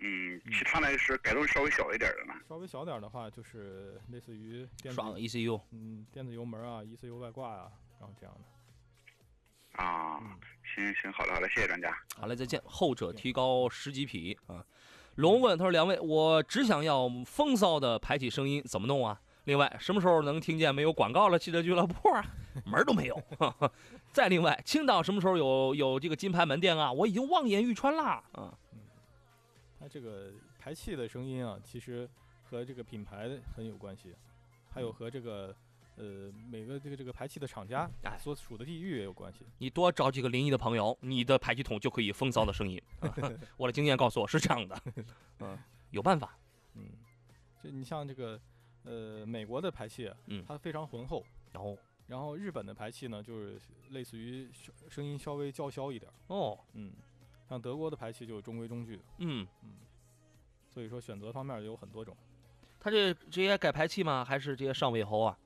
[0.00, 2.34] 嗯，其他那个是改动稍微小一点的呢。
[2.48, 9.82] 稍微小点的话，就是类似于爽 ECU，嗯，电子油门啊，ECU 外挂啊，然后这样的。
[9.82, 10.20] 啊，
[10.74, 11.96] 行行，好的好的，谢谢专家。
[12.16, 12.60] 好嘞，再见。
[12.64, 14.64] 后者提高十几匹啊。
[15.16, 22.24] 龙问他说：“两位，我只想要风骚的排气声音，怎么弄啊？”另外，什么时候能听见没有广告了汽车俱乐部啊？
[22.64, 23.20] 门儿都没有。
[24.12, 26.92] 再另外，青岛什么时候有有这个金牌门店啊？
[26.92, 28.56] 我已经望眼欲穿啦啊。
[29.78, 32.08] 它这个排气的声音啊，其实
[32.44, 34.14] 和这个品牌很有关系，
[34.70, 35.54] 还有和这个
[35.96, 39.46] 呃每个这个这个排气的厂家哎所处的地域也有关系。
[39.58, 42.80] 你多找几个临沂的朋友，你的排气筒就可以风骚的声音。
[43.00, 43.12] 啊
[43.56, 44.80] 我的经验告诉我是这样的，
[45.40, 45.58] 嗯，
[45.90, 46.36] 有办法。
[46.74, 46.90] 嗯，
[47.62, 48.40] 这你像这个
[48.84, 53.58] 呃美国的排气啊，嗯它非常浑厚，然后然后日本的排气呢，就是
[53.90, 56.92] 类似于声声音稍微较小一点儿，哦，嗯，
[57.48, 59.70] 像德国的排气就中规中矩，嗯嗯，
[60.72, 62.16] 所以说选择方面有很多种，
[62.78, 64.24] 他这直接改排气吗？
[64.24, 65.38] 还是直接上尾喉啊？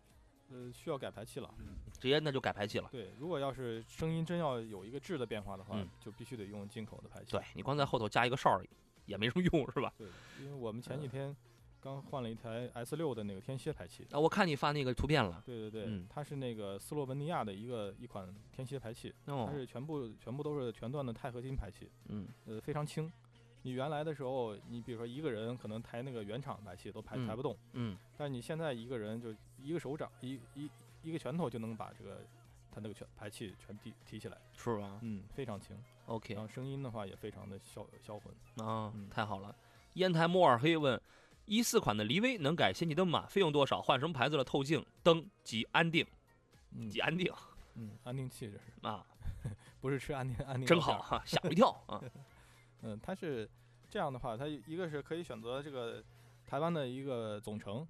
[0.50, 1.52] 呃，需要改排气了。
[1.98, 2.88] 直接那就改排气了。
[2.90, 7.30] 对，如果要是声音真要有一个质的变化的话，嗯就必须得用进口的排气。
[7.30, 8.66] 对你光在后头加一个哨儿
[9.06, 9.94] 也没什么用，是吧？
[9.96, 10.08] 对，
[10.40, 11.34] 因为我们前几天
[11.82, 14.06] 刚换了一台 S 六的那个天蝎排气。
[14.12, 15.42] 啊，我看你发那个图片了。
[15.44, 23.10] 对对对，嗯它是那个斯洛文尼亚的一个一款天蝎排气，哦它是全部全部都是全段的钛合金排气，嗯呃，非常轻。
[23.64, 30.70] 你原来的时候，你比如说一个人可能抬那个原厂排气都抬、嗯抬不动，嗯，但是你现在一个人就一个手掌一一
[31.02, 32.24] 一个拳头就能把这个
[32.70, 35.76] 它那个全排气全提提起来，是吧嗯，非常轻。
[36.06, 38.66] ？OK 然后声音的话也非常的销销魂。
[38.66, 39.54] 啊嗯，太好了。
[39.94, 41.00] 烟台莫尔黑问：
[41.46, 43.26] 一四款的骊威能改氙气灯吗？
[43.26, 43.82] 费用多少？
[43.82, 46.06] 换什么牌子的透镜灯及安定
[46.70, 47.32] 嗯及安定
[47.74, 49.06] 嗯，安定器这是，啊？
[49.80, 50.80] 不是吃安定安定真。
[50.80, 52.00] 好哈，吓我一跳啊！
[52.82, 53.48] 嗯，它是
[53.90, 56.02] 这样的话，它一个是可以选择这个
[56.46, 57.86] 台湾的一个总成，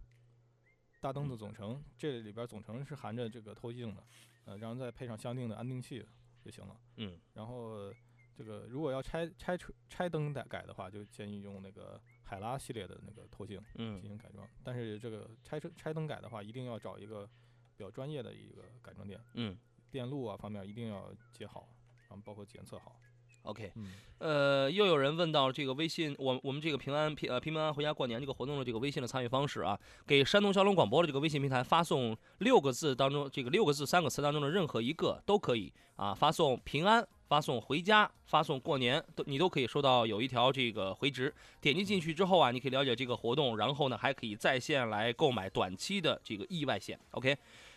[1.01, 4.03] 大灯的总成，这里边总成是含着这个透镜的，
[4.47, 6.05] 呃，然后再配上相应的安定器
[6.45, 6.77] 就行了。
[6.97, 7.93] 嗯，然后
[8.37, 14.47] 这个如果要拆拆车拆灯改改的话，就建议用那个海拉系列的那个透镜进嗯行改装。
[14.65, 17.29] 但是这个拆车拆灯改的话，一定要找一个
[17.77, 19.57] 比较专业的一个改装店，嗯
[19.91, 21.69] 电路啊方面一定要接好，
[22.09, 22.97] 然后包括检测好。
[23.43, 23.73] ，OK。
[23.77, 37.07] 嗯，呃，又有人问到这个微信，我我们这个平安平呃平安回家过年这个活动的这个微信的参与方式啊，给山东交通广播的这个微信平台发送六个字当中这个六个字三个词当中的任何一个都可以啊，发送平安。
[37.33, 41.35] 发送回家，发送过年，都你都可以收到有一条这个回执。
[41.63, 47.01] 点击进去之后啊，你可以了解这个活动，然后呢还可以在线来购买短期的这个意外险。
[47.13, 47.35] OK，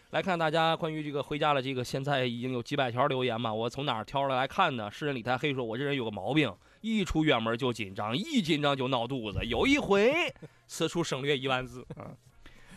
[0.10, 4.92] 来看大家关于这个回家的这个，现在已经有几百条留言嘛，我从哪儿挑出来看呢？
[4.92, 9.40] 诗人李太黑说，我这人有个毛病，一出远门就紧张，一紧张就闹肚子。
[9.46, 10.14] 有一回，
[10.68, 12.12] 此处省略一万字啊。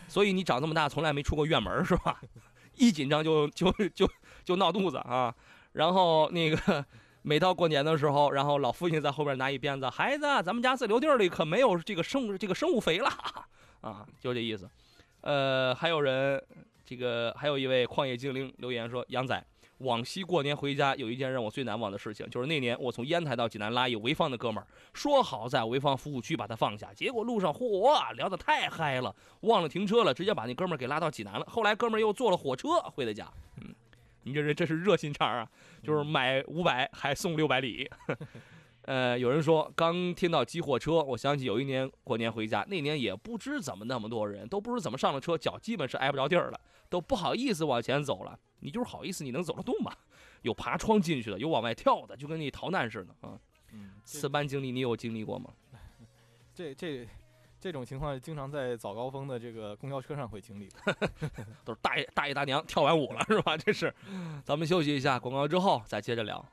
[0.07, 2.21] 所以你长这么大从来没出过院门是吧？
[2.77, 4.09] 一紧张就就就
[4.45, 5.35] 就闹肚子啊。
[5.73, 6.85] 然后那个
[7.21, 13.09] 每到过年的时候，然后老父亲在后边拿一鞭子，孩子，咱们家自留地里可没有这个生这个生物肥了
[13.81, 14.69] 啊，就这意思。
[15.21, 16.41] 呃，还有人
[16.85, 19.45] 这个还有一位旷野精灵留言说，杨仔。
[19.79, 31.45] 往昔过年回家，有一件让我最难忘的事情，就是那年我从烟台到济南拉一潍坊的哥们儿，说好在潍坊服务区把他放下，结果路上嚯聊得太嗨了，忘了停车了，直接把那哥们儿给拉到济南了。
[31.47, 33.31] 后来哥们儿又坐了火车回的家。
[33.61, 33.73] 嗯，
[34.29, 35.49] 你这人真是热心肠啊，
[35.83, 37.89] 就是买五百还送六百里。
[38.83, 48.39] 呃，有人说刚听到挤火车，我想起有一年过年回家，那年也不知怎么那么多人，都不知怎么上了车，脚基本是挨不着地儿了，都不好意思往前走了。
[48.61, 49.91] 你就是好意思，你能走得动吗？
[50.41, 53.37] 有爬窗进去的，有往外跳的，就跟那逃难似的啊。
[53.73, 55.51] 嗯，这此般经历你有经历过吗？
[56.53, 57.07] 这这
[57.59, 60.69] 这种情况经常在早高峰的这个公交车上会经历。
[61.65, 63.57] 都是大爷大爷大娘跳完舞了是吧？
[63.57, 63.93] 这是，
[64.43, 66.43] 咱们休息一下，广告之后再接着聊。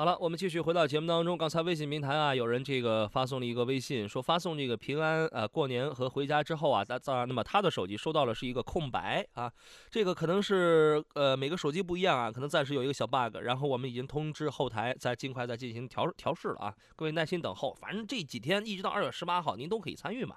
[0.00, 1.36] 好了，我们继续回到节目当中。
[1.36, 9.52] 刚才微信平台啊，有人这个发送了一个微信，说发送这个平安呃过年和回家之后啊，那那那么他的手机收到了是一个空白啊，
[9.90, 20.36] 这个可能是呃每个手机不一样啊，可能暂时有一个小 bug，然后我们已经通知后台再尽快再进行调调试了啊，各位耐心等候，反正这几天一直到二月十八号您都可以参与嘛。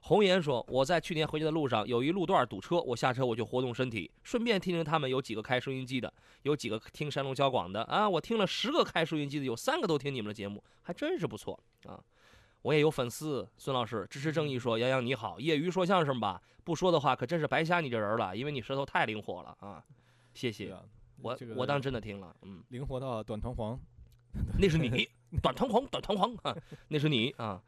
[0.00, 8.08] 红颜说：“我在去年回家的路上有一路段堵车，我下车我就活动身体，顺便听听他们有几个开收音机的，有几个听山东交广的啊。
[8.08, 12.02] 我听了十个开收音机的，有三个都听你们的节目，还真是不错啊。
[12.62, 19.84] 我也有粉丝，孙老师支持正义说：杨洋你好，业余说相声吧，不说的话可真是白瞎你这人了，因为你舌头太灵活了啊。
[20.32, 20.82] 谢谢，啊，
[21.20, 23.78] 我这个我当真的听了，嗯，灵活到短弹簧。
[24.58, 25.08] 那是你，
[25.42, 26.56] 短弹簧，短弹簧啊，
[26.88, 27.60] 那是你啊。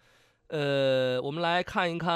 [0.51, 2.11] 呃，我们来看一看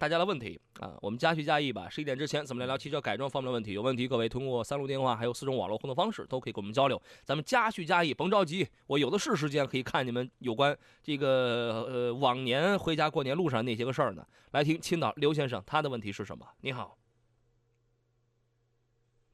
[0.00, 1.88] 大家的问题啊，我们加叙加意吧。
[1.88, 3.72] 十一点之前，咱们聊聊汽车改装方面的问题。
[3.72, 7.00] 有问题，各位通过三路电话还有四种网络互动方式都可以跟我们交流。
[7.22, 14.26] 咱们加叙加意，甭着急，我有的是时间可以看你们有关这个呃往年回家过年路上那些个事儿呢。
[14.50, 16.44] 来听青岛刘先生他的问题是什么？
[16.62, 16.98] 你好，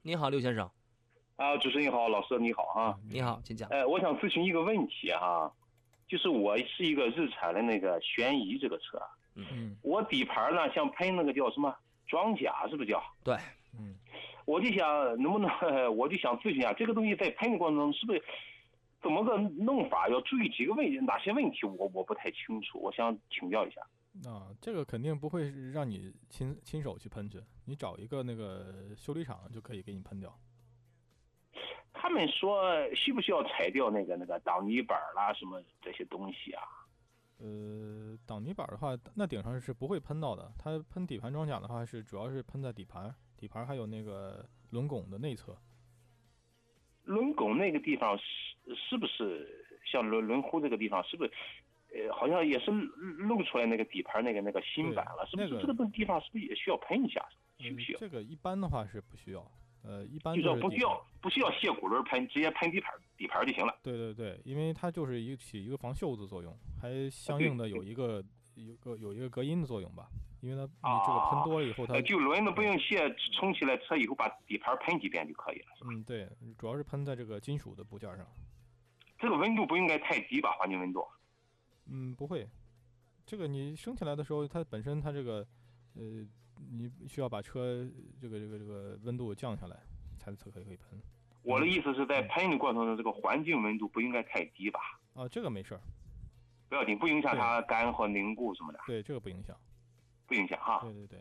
[0.02, 0.70] 你好，刘先生。
[1.36, 3.70] 啊，主持人你好，老师你好啊，你好，请讲。
[3.70, 5.50] 呃，我想咨询一个问题哈，
[6.06, 9.00] 就是我是一个日产的那个轩逸这个车，
[9.34, 11.74] 嗯，我底盘呢想喷那个叫什么
[12.06, 13.02] 装甲，是不是叫？
[13.24, 13.34] 对，
[13.78, 13.94] 嗯，
[14.44, 14.86] 我就想
[15.20, 15.50] 能不能，
[15.96, 18.22] 我就想咨询一下，这个东西在喷的过程中是不是
[19.02, 20.08] 怎么个弄法？
[20.08, 23.80] 要注意几个问题，哪些问题我我不太清楚，我想请教一下。
[24.30, 30.34] 啊，这个肯定不会让你亲亲手去喷去，你找一个那个修理厂就可以给你喷掉。
[31.98, 32.62] 他们说
[32.94, 36.62] 需不需要拆掉那个那个挡泥板啦，什么这些东西啊？
[37.38, 40.52] 呃，挡泥板的话，那顶上是不会喷到的。
[40.58, 45.56] 它喷底盘装甲的话，是主要是喷在底盘，底盘还有那个轮拱的内侧。
[47.04, 48.24] 轮拱那个地方是
[48.74, 49.46] 是不是
[49.84, 51.32] 像轮轮毂这个地方是不是？
[51.94, 55.60] 呃，好像也是露出来那个底盘那个那个芯板了，是不是？
[55.64, 57.24] 这个地方是不是也需要喷一下？
[57.58, 57.98] 需不需要？
[57.98, 59.40] 这个一般的话是不需要。
[59.86, 63.72] 呃，一般就是不需要不需要卸骨轮喷，直接喷底盘底盘就行了。
[63.84, 68.20] 对对对，因为它就是一起一个防锈的作用，还相应的有一个
[68.56, 70.08] 有个有一个隔音的作用吧。
[70.40, 75.66] 因为它你这个喷多了以后，它就轮子不用卸，冲起来车以后把底盘喷几遍就可以了。
[75.88, 78.26] 嗯，对，主要是喷在这个金属的部件上。
[79.18, 80.50] 这个温度不应该太低吧？
[80.58, 81.06] 环境温度？
[81.86, 82.46] 嗯，不会。
[83.24, 85.46] 这个你升起来的时候，它本身它这个
[85.94, 86.26] 呃。
[86.70, 87.86] 你需要把车
[88.20, 89.76] 这个这个这个温度降下来，
[90.18, 91.00] 才才可以可以喷。
[91.42, 94.80] 我的意思是在喷的过程中，这个环境温度不应该太低吧？
[95.14, 95.80] 啊，这个没事儿，
[96.68, 98.80] 不要紧，不影响它干和凝固什么的。
[98.86, 99.56] 对，这个不影响，
[100.26, 100.80] 不影响哈。
[100.82, 101.20] 对对对。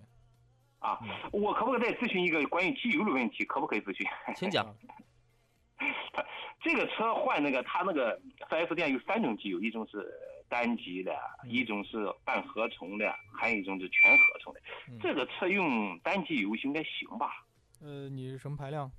[0.79, 0.99] 啊，
[1.31, 3.45] 我可不可以再咨询一个关于机油的问题？
[3.45, 4.05] 可不可以咨询？
[4.35, 4.65] 请讲。
[6.13, 6.25] 他
[6.61, 8.19] 这个车换那个，他那个
[8.49, 10.11] 4S 店有三种机油，一种是。
[10.47, 14.61] 单级的一种是半合成的，还有一种是全合成的。
[15.01, 17.45] 这个车用单机油应该行吧？
[17.81, 18.91] 呃，你是什么排量？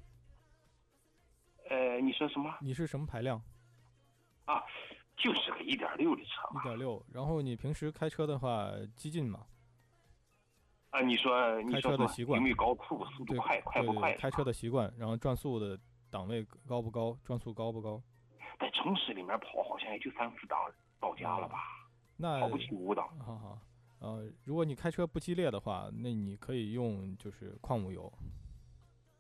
[1.68, 2.54] 呃，你说什么？
[2.60, 3.42] 你是什么排量？
[4.44, 4.62] 啊，
[5.16, 7.04] 就是个一点六的车一点六。
[7.12, 9.46] 然后你平时开车的话，激进吗？
[10.90, 11.32] 啊，你说
[11.72, 13.04] 开车的习惯有没有高速？
[13.16, 14.14] 速度快快不快？
[14.14, 15.78] 开车的习惯，然后转速的
[16.10, 17.18] 档位高不高？
[17.24, 18.00] 转速高不高？
[18.60, 20.58] 在城市里面跑，好像也就三四档。
[21.00, 21.58] 到家了吧？
[22.16, 23.08] 那跑不起五档。
[23.18, 23.58] 好好，
[23.98, 28.12] 呃，如果你开车不激烈的话，那你可以用就是矿物油，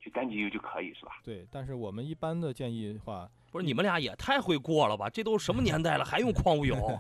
[0.00, 1.12] 就单机油就可以是吧？
[1.22, 5.10] 对，但是我们一般的建议的话，不是你们俩也太会过了吧？
[5.10, 6.98] 这都什么年代了，还用 矿物油？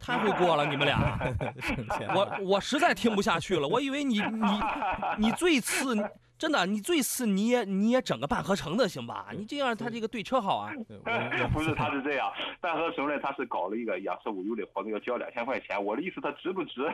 [0.00, 1.18] 太会过了，你们俩。
[2.14, 4.60] 我我实在听不下去了，我以为你你
[5.18, 5.94] 你最次。
[6.38, 9.30] 真的，你最次你也你也整个半合成的行吧？
[9.36, 10.72] 你这样他这个对车好啊。
[11.52, 15.82] 不是，他是这样，半合成的他是搞了一个养车无忧的活动，要交两千块钱。
[15.84, 16.84] 我的意思，他值不值？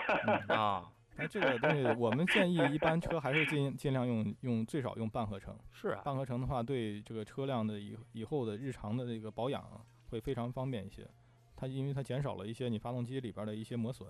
[0.49, 5.55] 啊， 那这个东西我们建议一般车还是尽尽量用用最少用半合成。
[5.73, 9.63] 是啊，半合成的话，对这个车辆的以以后的日常的这个保养
[10.09, 11.07] 会非常方便一些。
[11.55, 14.09] 它因为它减少了一些你发动机里边的一些磨损。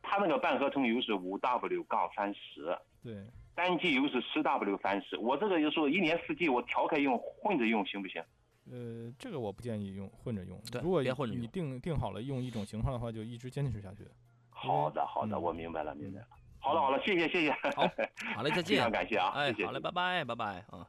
[0.00, 2.78] 它那个半合成油是五 W 杠三十。
[3.02, 3.26] 对。
[3.56, 8.22] 单机油是十 W 三十，我这个就说一年四季我调开用，混着用行不行？
[8.70, 10.60] 呃，这个我不建议用混着用。
[10.70, 14.06] 对，如果混着你定定好了用一种型号的话，就一直坚持下去。
[14.50, 16.26] 好的，好的，我明白了，明白了。
[16.58, 17.52] 好了，好了，谢谢，谢谢。
[17.74, 17.88] 好，
[18.34, 18.76] 好嘞，再见。
[18.76, 20.86] 非常感谢啊，哎，好嘞，拜拜，拜拜啊。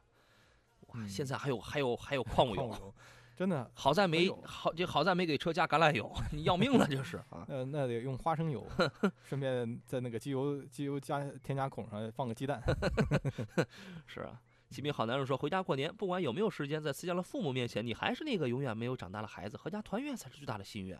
[0.88, 2.94] 哇，现在还有还有还有矿 物油。
[3.38, 7.18] 真的好在没好，就好在没给车加橄榄油， 你要命了就是。
[7.28, 8.66] 啊，那得用花生油，
[9.22, 12.60] 顺便在那个机油机油加添加孔上放个鸡蛋。
[14.08, 20.98] 是啊，启明好男人说，回家过年，不管有没有时间，在思家的父母面前，你还是那个永远没有长大的孩子，合家团圆才是最大的心愿。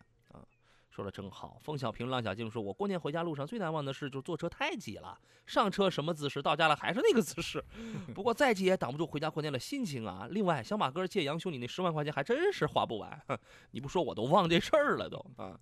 [0.98, 7.64] 说的真好，冯小平、浪小静说：“我过年回家路上最难忘的事就是坐车太挤了，上车什么姿势，到家了还是那个姿势。
[8.12, 10.26] 不过再挤也挡不住回家过年的心情啊。
[10.28, 13.16] 另外，小马哥借杨兄你那十万块钱还真是花不完，
[13.70, 15.56] 你不说我都忘这事儿了都啊。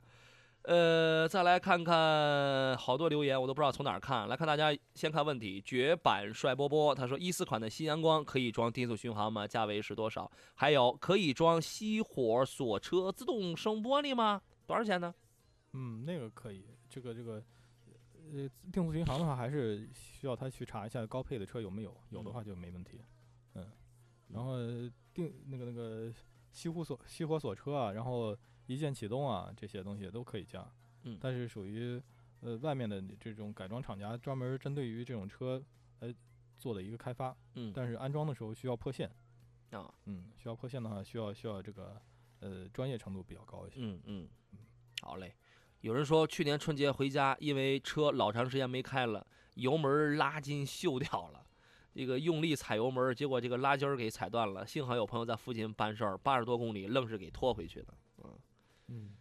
[0.62, 4.26] 呃，再来看看好多留言，我都不知道从哪儿看。
[4.28, 9.46] 来看大家先看问题，绝版帅波波他说：一四款的新阳光可以装低速巡航吗？
[9.46, 10.32] 价位是多少？
[10.54, 14.40] 还有可以装熄火锁车自动升玻璃吗？
[14.66, 15.14] 多少钱呢？”
[15.78, 17.34] 嗯，那个可以，这个这个，
[18.32, 23.02] 呃，定速巡航的话，还是需要他去查一下高配的车有没有，有的话就没问题。
[23.52, 23.70] 嗯，
[24.28, 24.56] 然后
[25.12, 26.10] 定那个那个
[26.50, 28.34] 熄火锁熄火锁车啊，然后
[28.66, 30.66] 一键启动啊，这些东西都可以加。
[31.02, 32.02] 嗯，但是属于
[32.40, 35.62] 呃外面的这种改装厂家专门针对于这种车
[36.00, 36.14] 来
[36.58, 39.10] 做的一个开发，嗯，但是安装的时候需要破线，
[39.72, 42.00] 啊，嗯，需要破线的话需要需要这个
[42.40, 44.00] 呃专业程度比较高一些，嗯。
[44.06, 44.28] 嗯，
[45.02, 45.34] 好嘞。
[45.86, 49.24] 有人说去年春节回家，因为车老长时间没开了，
[49.54, 51.46] 油门拉筋锈掉了，
[51.94, 54.66] 这个用力踩油门，结果这个拉筋儿给踩断了。
[54.66, 57.94] 幸好有朋友在附近办事儿，八十多公里愣是给拖回去了。
[58.24, 58.38] 嗯
[58.88, 59.14] 嗯，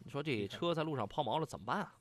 [0.00, 1.94] 你说这车在路上抛锚了怎么办啊？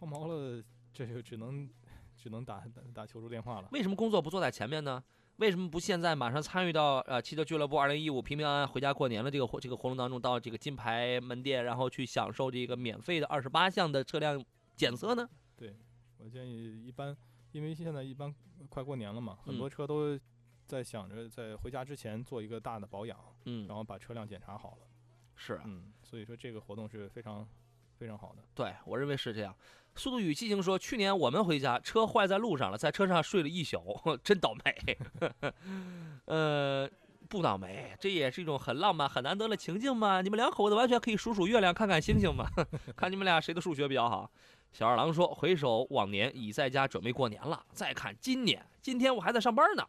[0.00, 1.68] 抛锚了，这就只能
[2.16, 3.68] 只能打打打求助电话了。
[3.72, 5.04] 为什么工作不坐在前面呢？
[5.38, 15.28] 为什么不现在马上参与到呃汽车俱乐部二零一五平平安安回家过年了这个活这个活动当中，到这个金牌门店，然后去享受这个免费的二十八项的车辆检测呢？
[15.56, 15.76] 对，
[16.16, 17.16] 我建议一般，
[17.52, 18.34] 因为现在一般
[18.68, 20.18] 快过年了嘛，很嗯多车都
[20.66, 24.88] 在想着在回家之前做一个大的保养，嗯然后把车辆检查好了。
[25.36, 27.48] 是啊，嗯，所以说这个活动是非常
[27.96, 28.42] 非常好的。
[28.56, 29.54] 对我认为是这样。
[29.98, 33.82] 速度与激情说，去年我们回家，车坏在路上了，在车上睡了一宿，
[34.22, 35.52] 真倒霉。
[36.26, 36.88] 呃，
[37.28, 40.22] 不倒霉，这也是一种很浪漫、很难得的情境嘛。
[40.22, 42.46] 你们两口子完全可以数数月亮，看看星星嘛，
[42.96, 44.30] 看你们俩谁的数学比较好。
[44.72, 47.64] 小二郎说，回首往年，已在家准备过年了。
[47.72, 49.84] 再看今年，今天我还在上班呢。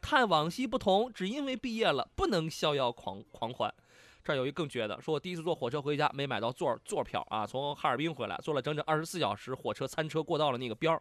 [0.00, 3.74] 叹往昔不同，只因为毕业了，不能逍遥狂狂欢。
[4.28, 11.00] 这儿有一更绝的，说我第一次坐火车回家没买到座座票啊，从哈尔滨回来，坐了整整二十四小时火车餐车过到了那个边儿，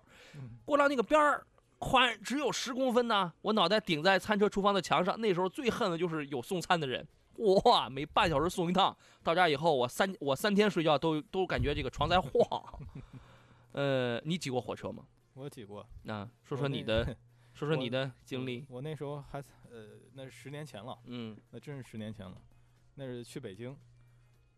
[0.63, 1.45] 过到那个边儿
[1.77, 5.19] 宽只有十公分呢，我脑袋顶在餐车厨房的墙上。
[5.19, 7.05] 那时候最恨的就是有送餐的人，
[7.65, 12.63] 哇，每半小时送一趟，到家以后我三我三天睡觉都都感觉这个床在晃。
[13.73, 15.03] 呃，你挤过火车吗？
[15.33, 15.85] 我挤过。
[16.07, 17.05] 啊， 说说你的，
[17.53, 18.65] 说说你的经历。
[18.69, 22.41] 我那时候还呃，那是十年前了，嗯，那真是十年前了，
[22.99, 23.77] 那是去北京，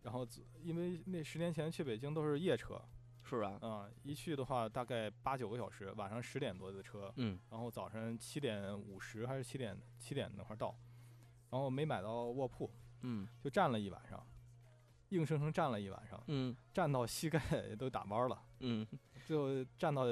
[0.04, 0.26] 然后
[0.64, 2.82] 因为那十年前去北京都是夜车，
[3.22, 3.60] 是吧？
[3.62, 10.74] 嗯、一去的话大概八九个小时，晚上十点多的车，嗯，然后早晨七点五十还是七点七点那块儿到，
[11.50, 12.72] 然后没买到卧铺，
[13.02, 14.26] 嗯，就站了一晚上，
[15.10, 17.40] 硬生生站了一晚上，嗯，站到膝盖
[17.78, 18.88] 都打弯了，嗯，
[19.28, 20.06] 就站到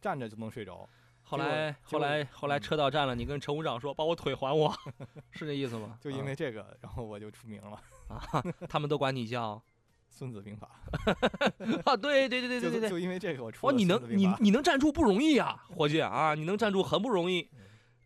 [0.00, 0.88] 站着就能睡着。
[1.26, 4.72] 后来后来后来嗯车到站了，你跟乘务长说把我腿还我，
[5.32, 5.98] 是这意思吗？
[6.00, 8.22] 就因为这个，然后我就出名了，啊，
[8.68, 9.60] 他们都管你叫
[10.10, 10.68] 孙子兵法。
[11.84, 17.48] 啊，对对对对 对对对，就因为这个我出哇，了你能你你能站住不容易啊，伙计啊，你能站住很不容易。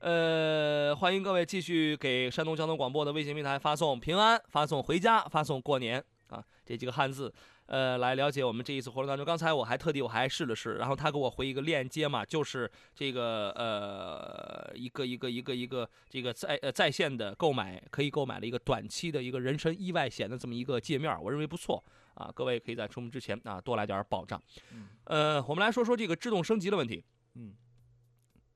[0.00, 7.34] 呃，欢迎各位继续给山东交通广播的微信平台发送平安，发送回家，发送过年啊这几个汉字，
[7.68, 9.24] 呃，来了解我们这一次活动当中。
[9.24, 21.82] 刚才我还特地我还试了试，然后他给我回一个链接嘛，就是这个呃一个一个一个一个这个在呃在线的购买可以购买了一个短期的一个人身意外险的这么一个界面，我认为不错
[22.14, 24.42] 啊，各位可以在出门之前啊多来点保障。
[24.72, 27.04] 嗯呃，我们来说说这个制动升级的问题。
[27.34, 27.54] 嗯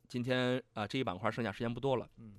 [0.08, 2.34] 今天啊、这一板块剩下时间不多了，嗯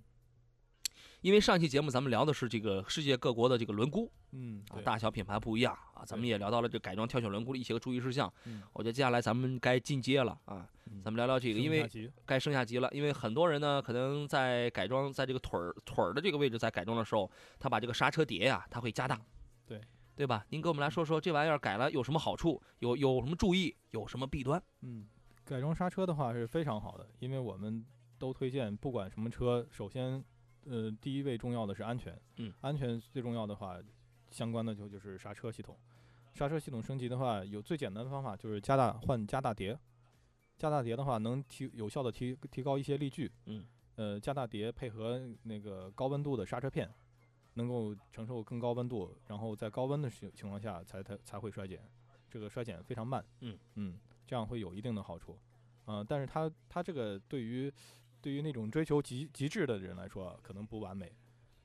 [1.23, 8.31] 因为上期节目咱们聊的是这个世界各国的这个轮毂嗯，啊，大小品牌不一样啊，咱们也聊到了这改装挑选轮毂的一些个注意事项。
[8.43, 11.89] 嗯我觉得接下来咱们该进阶了啊，嗯咱们聊聊这个，因为
[12.25, 19.21] 该升下级了，因为很多人呢可能在改装在这个腿儿腿儿的这个位置在改装的时候，他把这个刹车碟呀、他会加大，
[19.65, 19.79] 对
[20.17, 20.45] 对吧？
[20.49, 24.61] 您给我们来说说这玩意儿改了有什么好处，有有什么注意，有什么弊端？
[24.81, 25.07] 嗯，
[25.45, 27.85] 改装刹车的话是非常好的，因为我们
[28.19, 30.23] 都推荐，不管什么车，首先，
[30.65, 32.19] 呃，第一位重要的是安全。
[32.37, 33.79] 嗯，安全最重要的话，
[34.31, 35.77] 相关的就就是刹车系统。
[36.33, 39.77] 刹车系统升级的话，有最简单的方法就是加大换加大碟。
[40.57, 43.31] 加大碟的话，能提有效的提提高一些力矩。
[43.45, 46.89] 嗯，呃，加大碟配合那个高温度的刹车片，
[47.55, 51.79] 能够承受更高温度，然后在高温的情情况下才才才会衰减，
[52.29, 53.23] 这个衰减非常慢。
[53.41, 55.37] 嗯嗯，这样会有一定的好处。
[55.85, 57.71] 嗯、但是它它这个对于
[58.23, 61.13] 对于那种追求极极致的人来说，可能不完美。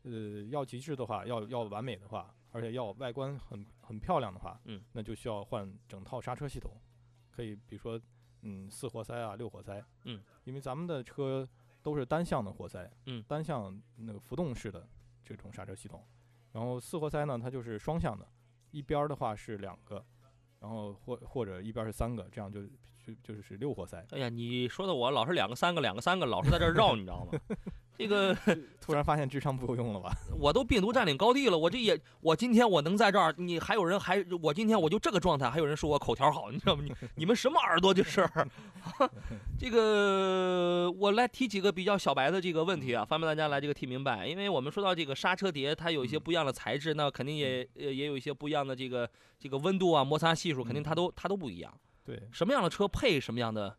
[0.03, 6.73] 呃，要极致的话，要要完美的话，而且要外观很很漂亮的话，嗯，那就需要换整套刹车系统。
[7.31, 8.01] 可以比如说，
[8.43, 11.49] 嗯，四活塞啊，六活塞，嗯，因为咱们的车
[11.81, 14.89] 都是单向的活塞，嗯单向那个浮动式的
[15.23, 16.05] 这种刹车系统。
[16.51, 18.27] 然后四活塞呢，它就是双向的，
[18.73, 20.05] 一边儿的话是两个，
[20.59, 22.63] 然后或或者一边儿是三个，这样就
[23.23, 24.05] 就就是六活塞。
[24.13, 27.39] 哎呀，你说的我老是两个三个两个三个，老是在这儿绕， 你知道吗？
[27.97, 28.33] 这个
[28.81, 30.13] 突然发现智商不够用了吧？
[30.39, 36.85] 我都病毒占领高地了，我这也我今天我能在这儿，你还有人还我今天我就这个状态，还有人说我口条好，你知道吗？
[36.85, 38.49] 你你们什么耳朵这事儿？
[39.59, 44.29] 这个我来提几个比较小白的这个问题啊，方便大家来这个听明白。
[44.29, 51.75] 因为我们说到这个刹车碟，它有一些不一样的材质，那肯定也呃也有一些不一样的这个这个温度啊、摩擦系数，肯定它都它都不一样。
[52.09, 53.77] 对，什么样的车配什么样的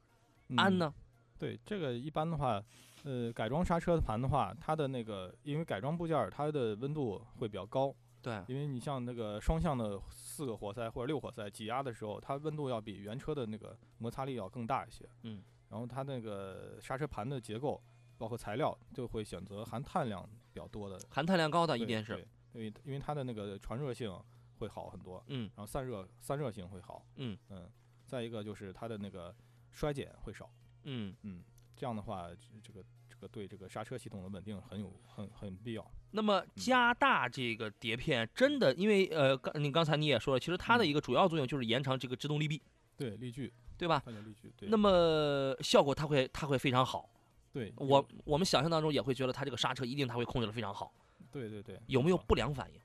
[0.58, 0.94] 安呢？
[1.40, 2.64] 对，这个一般的话。
[3.06, 7.96] 呃，改装刹车盘的话，它的那个因为改装部件它的温度会比较高。
[8.22, 15.08] 对，因为你像那个双向的四个活塞或者六活塞挤压的时候，它温度要比原车的那个摩擦力要更大一些。
[15.24, 15.42] 嗯。
[15.70, 17.82] 然后它那个刹车盘的结构，
[18.18, 20.22] 包括材料，就会选择含碳量
[20.52, 21.00] 比较多的。
[21.10, 22.16] 含碳量高的一定是。
[22.16, 24.14] 对，因为因为它的那个传热性
[24.58, 25.24] 会好很多。
[25.28, 25.50] 嗯。
[25.56, 27.06] 然后散热散热性会好。
[27.16, 27.72] 嗯嗯。
[28.10, 29.34] 再一个就是它的那个
[29.72, 30.50] 衰减会少。
[30.84, 31.44] 嗯嗯。
[31.76, 32.28] 这样的话，
[32.62, 32.84] 这个。
[33.12, 35.92] 这个对这个刹车系统的稳定很有很很必要。
[36.12, 42.62] 那么加大这个碟片，真的，因为呃，刚你刚才你也说了，其实它的一个主要作用就是延长这个制动力臂。
[42.96, 44.02] 对，力矩，对吧？
[44.06, 44.54] 力矩。
[44.56, 44.70] 对。
[44.70, 47.10] 那么效果它会它会非常好。
[47.52, 47.74] 对。
[47.76, 50.94] 我我们想象当中也会觉得它这个刹车一定它会控制的非常好。
[51.30, 51.78] 对对对。
[51.88, 52.80] 有没有不良反应？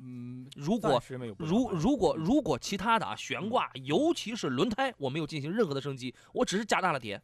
[0.00, 1.02] 嗯，如果
[1.38, 7.20] 如如果如果其他的啊悬挂，尤其是轮胎，我没有进行任何的升级，我只是加大了碟。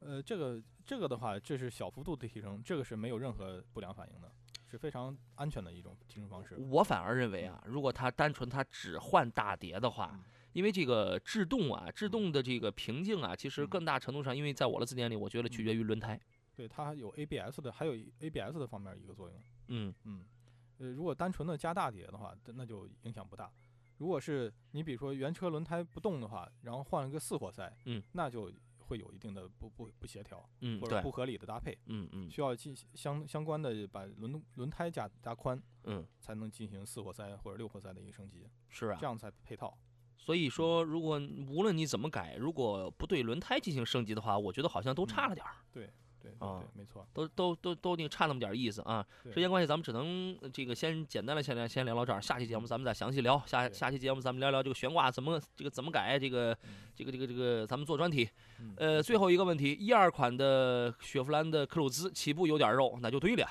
[0.00, 4.32] 呃，这个这个的话，这是小幅度的提升，这个是没有任何不良反应的，
[4.66, 6.56] 是非常安全的一种提升方式。
[6.56, 10.18] 我反而认为啊，如果它单纯它只换大碟的话，
[10.52, 16.18] 因为这个制动啊，制动的这个瓶颈啊，其实更大程度上，因为在我的字典里，我觉得取决于轮胎。
[16.56, 19.38] 对，它有 ABS 的，还有 ABS 的方面一个作用。
[19.68, 20.24] 嗯嗯，
[20.80, 23.50] 呃，如果单纯的加大碟的话，那就影响不大。
[23.98, 28.52] 如果是你比如说原车轮胎不动的话，然后换了个四活塞，嗯，那就。
[28.90, 39.78] 会有一定的不不不协调，嗯，或者不合理的搭配，嗯嗯，需要进相相关的把轮轮胎加加宽，嗯，才能进行四活塞或者六活塞的一个升级，是啊，这样才配套。
[40.16, 45.54] 所以说，如果无论你怎么改，如果不对轮胎进行升级的话，我觉得好像都差了点儿。
[45.70, 45.88] 对。
[46.22, 49.06] 对啊，没错，都都都都那个差那么点意思啊。
[49.32, 52.20] 时间关系，咱们只能这个先简单的先聊先聊到这儿。
[52.20, 53.42] 下期节目咱们再详细聊。
[53.46, 56.56] 下下期节目咱们聊聊这个悬挂怎么这个怎么改，这个
[56.94, 58.28] 这个这个这个咱们做专题。
[58.76, 63.48] 呃，最后一个问题，一二款的雪佛兰的克鲁兹起步有点肉，那就对了。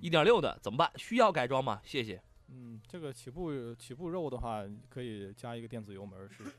[0.00, 0.90] 一点六的怎么办？
[0.96, 1.80] 需要改装吗？
[1.84, 2.22] 谢谢。
[2.48, 6.52] 嗯，这个起步起步肉的话，可以加一个电子油门试一下。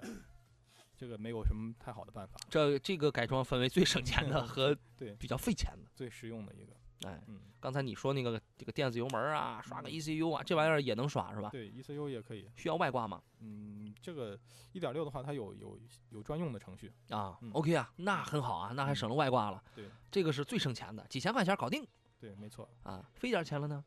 [0.96, 2.40] 这个没有什么太好的办法。
[2.50, 6.74] 这这个改装分为最省钱的和 对比较费钱的，最实用的一个。
[7.08, 11.50] 哎，嗯，刚才你说那个这个电子油门啊，刷个 ECU 啊，这玩意儿也能刷是吧？
[11.50, 12.50] 对，ECU 也可以。
[12.56, 13.22] 需要外挂吗？
[13.40, 14.40] 嗯，这个
[14.72, 15.78] 一点六的话，它有有
[16.12, 17.38] 有专用的程序啊。
[17.52, 19.62] OK 啊，那很好啊，那还省了外挂了。
[19.76, 21.86] 对，这个是最省钱的，几千块钱搞定。
[22.18, 22.70] 对，没错。
[22.84, 23.84] 啊，费点钱了呢？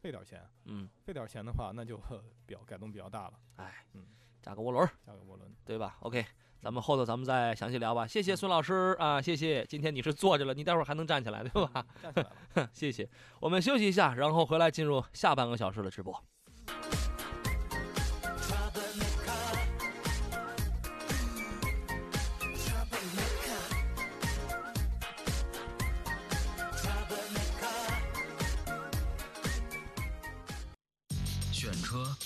[0.00, 0.44] 费点钱。
[0.64, 1.96] 嗯，费点钱的话，那就
[2.44, 3.38] 比较改动比较大了。
[3.56, 4.08] 哎，嗯，
[4.44, 6.24] 加个涡轮，加个涡轮，对吧？OK。
[6.60, 9.64] 咱们后头咱们再详细聊吧，谢谢孙老师啊，谢谢。
[9.66, 11.84] 今天你是坐着了，你待会儿还能站起来，对吧？
[12.02, 13.06] 站起来了， 谢谢。
[13.40, 16.18] 我们休息一下，然后回来进入下半个小时的直播。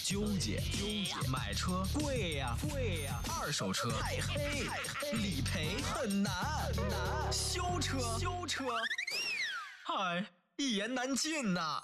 [0.04, 0.58] 纠结，
[1.30, 3.90] 买车贵呀，贵呀，二手车。
[4.00, 6.32] 太黑，太黑，理赔很难，
[6.74, 8.64] 很难，修车，修车，
[9.84, 10.24] 嗨，
[10.56, 11.82] 一言难尽呐。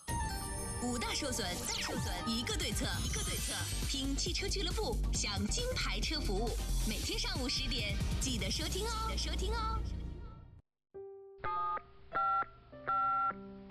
[0.83, 3.53] 五大受损，大受损，一个对策，一个对策，
[3.89, 6.51] 听汽车俱乐部，享金牌车服务，
[6.89, 9.79] 每天上午十点记得收听哦，记得收听哦。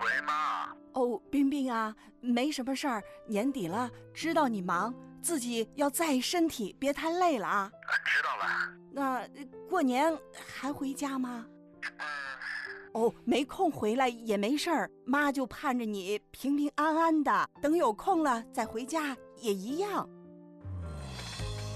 [0.00, 0.74] 喂，妈。
[0.94, 4.92] 哦，冰冰啊，没什么事儿，年底了，知道你忙，
[5.24, 7.72] 自己要在意身体，别太累了啊。
[8.04, 8.70] 知道了。
[8.92, 9.26] 那
[9.70, 10.14] 过年
[10.54, 11.46] 还回家吗？
[12.92, 20.06] 哦，没空回来也没事儿，妈就盼着你平平安安的，等有空了再回家也一样。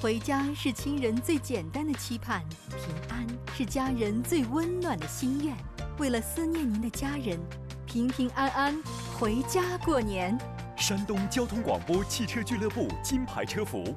[0.03, 5.57] 回家是亲人最简单的期盼，平安是家人最温暖的心愿。
[5.99, 7.41] 为了思念您的家人。
[7.87, 8.83] 平平安安
[9.19, 10.39] 回家过年。
[10.79, 13.97] 山东交通广播汽车俱乐部金牌车服，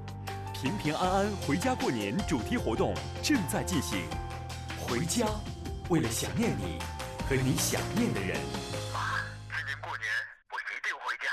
[0.52, 4.00] 平平安安回家过年主题活动正在进行。
[4.82, 5.28] 回家，
[5.90, 6.80] 为了想念你
[7.30, 8.36] 和你想念的人。
[8.92, 10.10] 妈，今年过年
[10.50, 11.30] 我一定回家。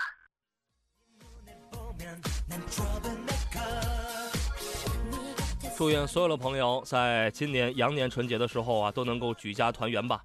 [5.76, 10.22] 祝愿所有的朋友在今年羊年春节的时候啊，都能够举家团圆吧。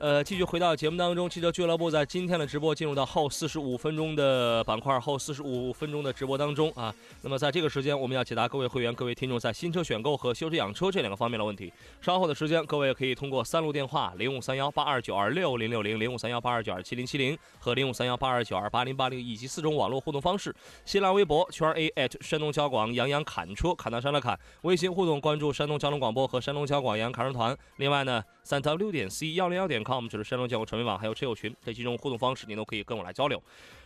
[0.00, 6.94] 呃，继续回到节目当中，汽车俱乐部在今天的直播进入到后四十五分钟的板块，后四十五分钟的直播当中啊。
[7.20, 11.72] 那么在这个时间，我们要解答各位会员、各位听众在新车选购和修车养车这两个方面的问题。
[12.00, 27.58] 稍后的时间，各位可以通过三路电话零五三幺八二九二六零六零、零五三幺八二九二七零七零和零五三幺八二九二八零八零以及四种网络互动方式：新浪微博圈 A at 山东交广杨洋侃车侃到山了侃，微信互动关注山东交通广播和山东交广杨洋侃车团。
[27.78, 29.82] 另外呢，三 w 点 c 幺零幺点。
[29.88, 33.42] Com 就是山东交广传媒网，还有车友群这几种互动方式，您都可以跟我来交流。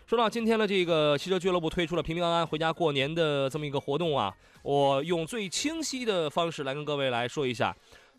[0.06, 7.74] 说到今天的这个汽车俱乐部推出了平平安安回家过年的这么一个活动啊，我用最清晰的方式来跟各位来说一下。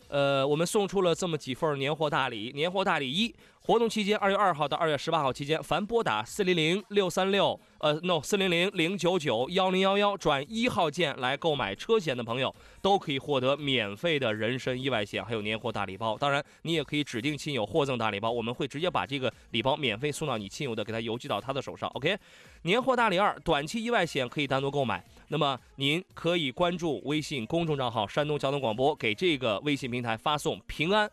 [0.09, 2.51] 呃，我们送出了这么几份年货大礼。
[2.53, 3.33] 年货大礼一，
[3.65, 16.17] 活动期间，二月二号到二月十八号期间，凡拨打四零零六三六呃，no 四零零零九九幺零幺幺转一号键来购买车险的朋友，都可以获得免费的人身意外险，还有年货大礼包。
[16.17, 21.89] 当然，你也可以指定亲友获赠大礼包，我们会直接把这个礼包免费送到你亲友的，给他邮寄到他的手上。
[21.91, 22.17] OK，
[22.63, 25.01] 年货大礼二，短期意外险可以单独购买。
[25.29, 31.09] 那么您可以关注微信公众账号“山东交通广播”，给这个微信平台发送“平安”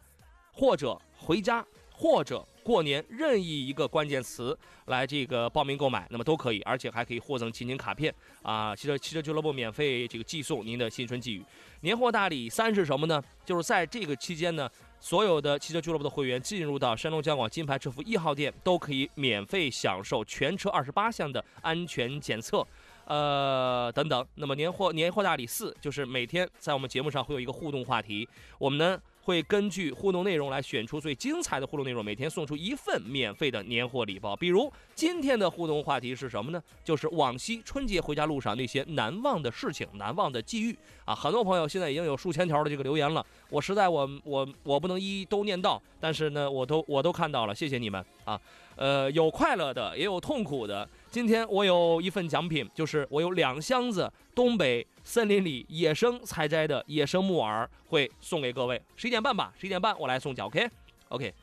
[0.53, 1.65] 或者“回家”
[2.01, 8.75] 或者“过年”任意一个关键词来这个报名购买，那么都可以，而且还可以获赠亲情卡片啊！
[8.75, 11.45] 汽车汽车俱乐部免费这个寄送您的新春寄语。
[11.83, 13.23] 年货大礼三是什么呢？
[13.45, 14.67] 就是在这个期间呢，
[14.99, 22.67] 所有的汽车俱乐部的会员进入到山东交广金牌车服一号店，都可以免费享受全车二十八项的安全检测。
[23.05, 28.27] 呃，等等，那么年货年货大礼四就是每天在我们节目上会有一个互动话题，
[28.57, 34.35] 我们呢会根据互动内容来选出最精彩的互动内容，每天送出一份免费的年货礼包。
[34.35, 36.63] 比如今天的互动话题是什么呢？
[36.83, 41.15] 就是往昔春节回家路上那些难忘的事情、难忘的际遇啊！
[41.15, 48.41] 很多朋友现在已经有数千条的这个留言了，我实在我我我不能一一都念到，但是呢，我都我都看到了，谢谢你们啊！
[48.77, 50.89] 呃，有快乐的，也有痛苦的。
[51.11, 58.81] 今天我有一份奖品，就是我有两箱子东北森林里野生采摘的野生木耳，会送给各位。
[58.95, 61.35] 十一点半吧，十一点半我来送奖，OK，OK，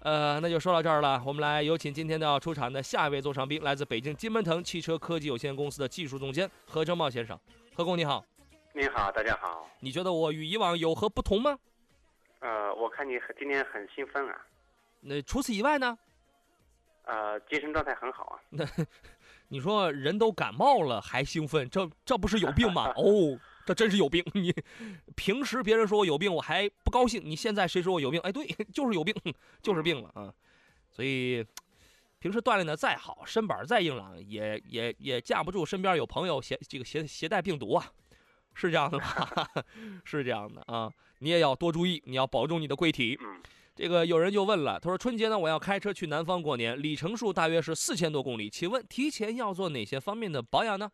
[0.00, 1.22] 呃，那就说到这儿了。
[1.24, 7.38] 我们来有请今天的要出场的下一位座上宾，来自北京金门腾汽车科技有限公司的技术总监何正茂先生。
[7.74, 8.22] 何工你好，
[8.74, 9.66] 你好，大家好。
[9.80, 11.58] 你觉得我与以往有何不同吗？
[12.40, 14.38] 呃，我看你今天很兴奋啊。
[15.00, 15.96] 那除此以外呢？
[17.06, 18.40] 呃，精神状态很好啊。
[18.48, 18.64] 那
[19.54, 22.92] 你说人都感冒了还兴奋，这这不是有病吗？
[22.98, 24.20] 哦，这真是有病。
[24.32, 24.52] 你
[25.14, 27.22] 平时别人说我有病，我还不高兴。
[27.24, 28.20] 你现在谁说我有病？
[28.22, 28.44] 哎，对，
[28.74, 29.14] 就是有病，
[29.62, 30.34] 就是病了啊。
[30.90, 31.46] 所以
[32.18, 37.92] 平时锻炼的再好，身板再硬朗，也也也架不住身边有朋友携这个携携带病毒啊，
[38.54, 39.48] 是这样的吧？
[40.02, 40.90] 是这样的啊。
[41.20, 43.16] 你也要多注意，你要保重你的贵体。
[43.74, 50.88] 这个有人就问了，他说：“春节呢，我要开车去南方过年，里程数大约是四千多公里，请问提前要做哪些方面的保养呢？”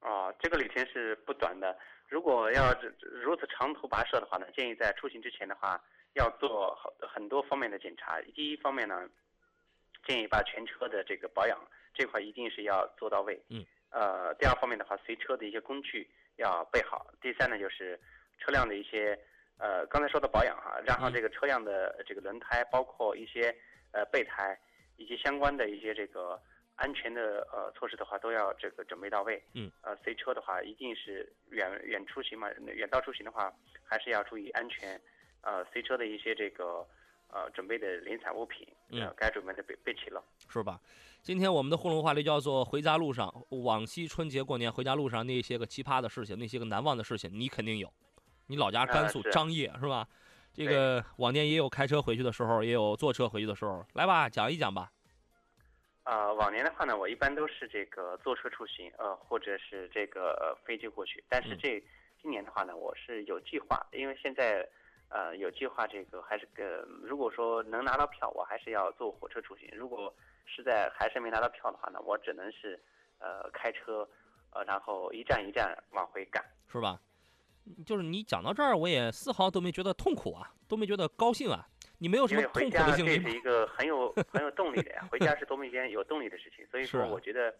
[0.00, 1.74] 啊，这个旅程是不短的。
[2.08, 2.70] 如果要
[3.00, 5.82] 如此长途跋涉的话呢，建议在出行之前的话
[6.12, 8.20] 要做很多方面的检查。
[8.34, 9.08] 第一方面呢，
[10.06, 11.58] 建议把全车的这个保养
[11.94, 13.42] 这块一定是要做到位。
[13.48, 13.64] 嗯。
[13.88, 17.06] 呃，第二方面的话，随车的一些工具要备好。
[17.22, 17.98] 第三呢，就是
[18.38, 19.18] 车辆的一些。
[19.58, 23.54] 呃，刚才说的保养哈，然后这个车辆的这个轮胎，包括一些
[23.92, 24.58] 呃备胎，
[24.96, 26.40] 以及相关的一些这个
[26.74, 29.42] 安全的呃措施的话，都要这个准备到位。
[29.54, 29.70] 嗯。
[29.82, 33.52] 呃，随车的话，一定是远远出行嘛，远道出行的话，
[33.82, 35.00] 还是要注意安全。
[35.42, 36.86] 呃，随车的一些这个
[37.28, 40.80] 呃准备的零散物品，嗯，该准备的备备齐了，是吧？
[41.22, 43.32] 今天我们的互动话题叫做“回家路上，
[43.64, 47.90] 往昔春节过年回家路上那些个奇葩的事情，那些个难忘的事情，你肯定有。”
[48.46, 50.06] 你老家甘肃张掖是吧？
[50.52, 53.84] 这个往年也有开车回去的时候，也有坐车回去的时候。
[53.94, 54.90] 来吧，讲一讲吧。
[56.04, 61.22] 呃，往年的话呢，我一般都是这个坐车出行，呃，或者是这个飞机过去。
[61.28, 61.82] 但是这
[62.22, 64.66] 今年的话呢，我是有计划，因为现在
[65.08, 69.68] 呃有计划，这个还是个如果说能拿到票，我还是要坐火车出行。
[69.74, 70.14] 如果
[70.46, 72.80] 实在还是没拿到票的话呢，我只能是
[73.18, 74.08] 呃开车，
[74.50, 76.42] 呃，然后一站一站往回赶，
[76.72, 77.00] 是吧？
[77.84, 81.66] 就是你讲到这儿，我也丝毫都没觉得痛苦啊，都没觉得高兴啊。
[81.98, 85.08] 你没有什么痛苦的经历这是一个很有很有动力的呀。
[85.10, 86.66] 回家是多么一件有动力的事情。
[86.70, 87.54] 所以说，我觉得，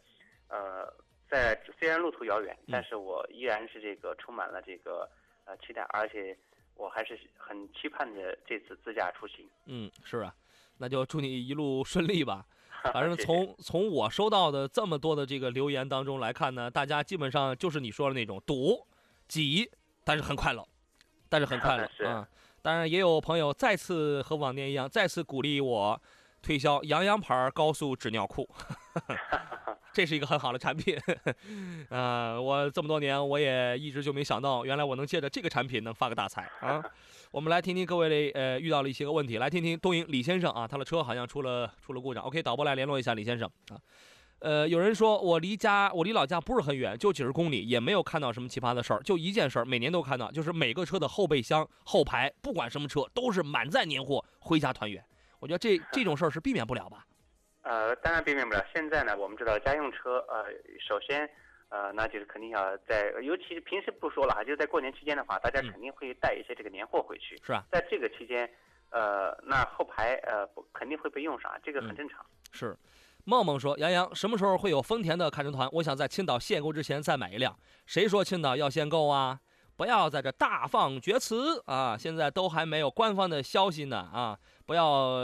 [0.49, 0.93] 呃，
[1.31, 5.09] 在虽然路途遥远，但是我依然是这个充满了这个
[5.47, 6.37] 呃期待，而且
[6.75, 9.49] 我还是很期盼着这次自驾出行。
[9.65, 10.35] 嗯，是啊，
[10.77, 12.45] 那就祝你一路顺利吧。
[12.93, 18.87] 反正从从我收到的这么多的这个留言当中来看呢，大家基本上就是你说的那种堵、
[19.27, 19.71] 挤。
[20.07, 20.65] 但是很快乐，
[21.29, 22.29] 但是很快乐 啊！
[22.63, 26.01] 当然，也有朋友再次和往年一样，再次鼓励我
[26.41, 28.49] 推销洋洋牌高速纸尿裤。
[29.93, 30.97] 这是一个很好的产品，
[31.91, 36.81] 呃，我这么多年我也一直就没想到，原来我能借着这个产品能发个大财啊！
[37.33, 42.23] 我们来听听各位的呃遇到了一些个问题，来听听东营李先生啊，他的车好像出了出了故障。
[42.23, 43.81] OK，导播来联络一下李先生啊。
[44.47, 55.05] 呃，有人说我离家我离老家不是很远，就几十公里，也没有看到什么奇葩的事儿，就一件事儿，每年都看到，就是每个车的后备箱后排不管什么车都是满载年货回家团圆。
[55.41, 57.05] 我觉得这这种事儿是避免不了吧。
[57.63, 58.65] 呃，当然避免不了。
[58.73, 60.45] 现在呢，我们知道家用车，呃，
[60.79, 61.29] 首先，
[61.69, 67.37] 呃，那就是肯定要在，尤其是平时不说了哈，就在过年期间的话，大家肯定会带一些这个年货回去。
[67.43, 67.65] 是啊。
[67.73, 68.49] 在这个期间，
[68.91, 72.25] 呃，那后排呃肯定会被用上，这个很正常。
[72.53, 72.77] 是，
[73.29, 75.69] 梦梦说，杨洋什么时候会有丰田的看车团？
[75.73, 77.59] 我想在青岛限购之前再买一辆。
[77.85, 79.41] 谁说青岛要限购啊？
[79.77, 81.97] 不要在这大放厥词啊！
[81.99, 84.39] 现在都还没有官方的消息呢啊！
[84.65, 85.19] 不要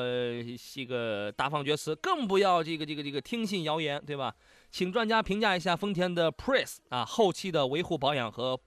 [0.75, 4.35] 这个大放厥词，更不要这个这个这个听信谣言，对吧？
[4.73, 8.59] 请专家评价一下丰田的 Prius 啊，后期的维护保养和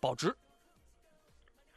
[0.00, 0.34] 保值。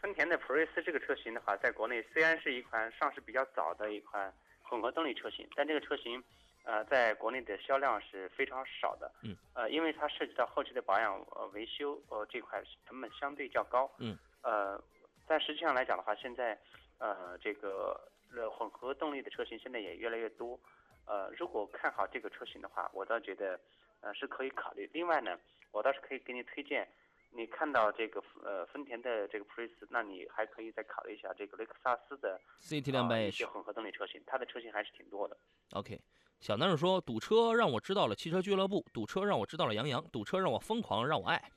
[0.01, 4.33] 丰田的普锐斯这个车型的话，在国内虽然是一款上市比较早的一款
[4.63, 6.21] 混合动力车型，但这个车型。
[6.67, 14.77] 呃，在国内的销量是非常少的，嗯，呃，因为它涉及到后期的保养、呃维修，呃这块成本相对较高，嗯，呃，
[15.25, 16.59] 但实际上来讲的话，现在，
[16.97, 17.97] 呃，这个
[18.35, 20.59] 呃混合动力的车型现在也越来越多，
[21.05, 23.57] 呃，如果看好这个车型的话，我倒觉得，
[24.01, 24.89] 呃是可以考虑。
[24.91, 25.39] 另外呢，
[25.71, 26.85] 我倒是可以给你推荐，
[27.31, 35.37] 你看到这个呃丰田的这个普锐斯，那你还可以再考虑一下这个雷克萨斯的 CT 两百一些混合动力车型，它的车型还是挺多的。
[35.71, 35.97] OK。
[36.39, 41.51] 小男人说：“堵车让我知道了汽车俱乐部，堵车让我知道了杨洋，堵车让我疯狂，让我爱。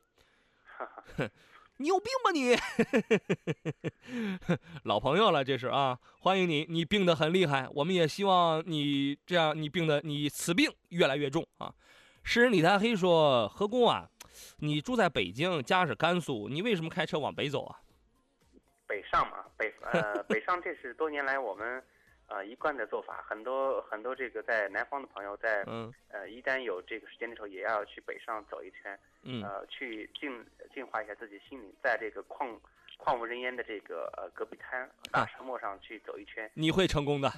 [1.77, 2.57] 你有病吧你？
[4.85, 11.73] 老朋友了这是啊，欢迎你，你病得很厉害，我们也希望你这样，你病的你此病越来越重啊。”
[12.25, 14.09] 诗人李大黑说：“何工啊，
[14.59, 17.81] 你住在北京，家是甘肃，你为什么开车往北走啊？”
[18.87, 21.83] 北上嘛，北呃北上，这是多年来我们。
[22.31, 32.57] 呃，一贯的做法，很多很多这个在南方的朋友在，嗯，呃，一旦有这个时间的时候，也要去北上走一圈，嗯，呃，去净净化一下自己心灵，在这个旷
[32.99, 37.29] 旷无人烟的这个呃戈壁滩大沙漠上去走一圈，你会成功的。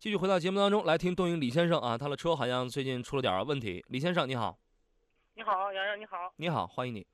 [0.00, 3.84] 继续回到节目当中来听东营李先生啊，他的车好像最近出了点问题。
[3.90, 4.58] 李先生你好，
[5.34, 7.06] 你好，洋洋你好，你好，欢迎你。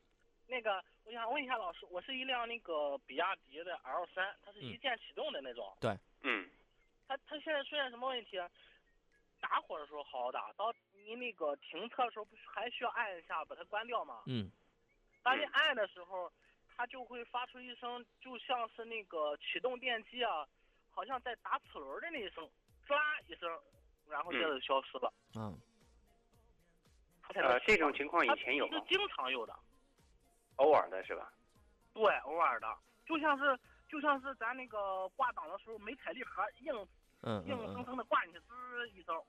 [0.47, 5.77] 那个我想问一下老师，我是一辆那个比亚迪的 L 三，它是一键启动的那种。
[5.81, 6.49] 对，嗯。
[7.09, 8.37] 它它现在出现什么问题？
[9.41, 14.23] 打火的时候好好打，到你那个停车的时候不是还需要按一下把它关掉吗？
[14.27, 14.49] 嗯。
[15.25, 16.31] 当你按的时候，
[16.77, 20.47] 它就会发出一声，就像是那个启动电机啊，
[20.89, 22.49] 好像在打齿轮的那一声。
[22.87, 23.51] 唰一声，
[24.09, 25.13] 然后接着消失了。
[25.35, 25.59] 嗯。
[27.35, 28.79] 呃，这种情况以前有吗？
[28.79, 29.53] 是经常有的。
[30.57, 31.31] 偶尔的是吧？
[31.93, 32.67] 对，偶尔的，
[33.05, 33.59] 就像是
[33.89, 36.73] 就像是咱那个挂档的时候没踩离合，硬
[37.47, 39.21] 硬生生的挂进去，滋一声。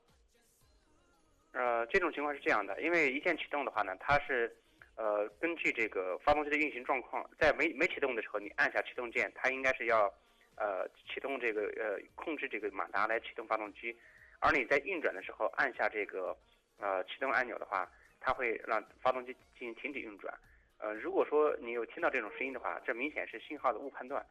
[1.53, 4.55] 呃，这种情况是这样的，因为一键启动的话呢，它是
[4.95, 10.13] 呃根据这个发动机的运行状况，在没没启动的时候，你按下启动键，它应该是要。
[10.57, 13.95] 呃，启动这个呃，控制这个马达来启动发动机，
[14.39, 16.35] 而你在运转的时候按下这个
[16.77, 17.89] 呃启动按钮的话，
[18.19, 20.33] 它会让发动机进行停止运转。
[20.79, 24.25] 呃，如果说你有听到这种声音的话，这明显是信号的误判断。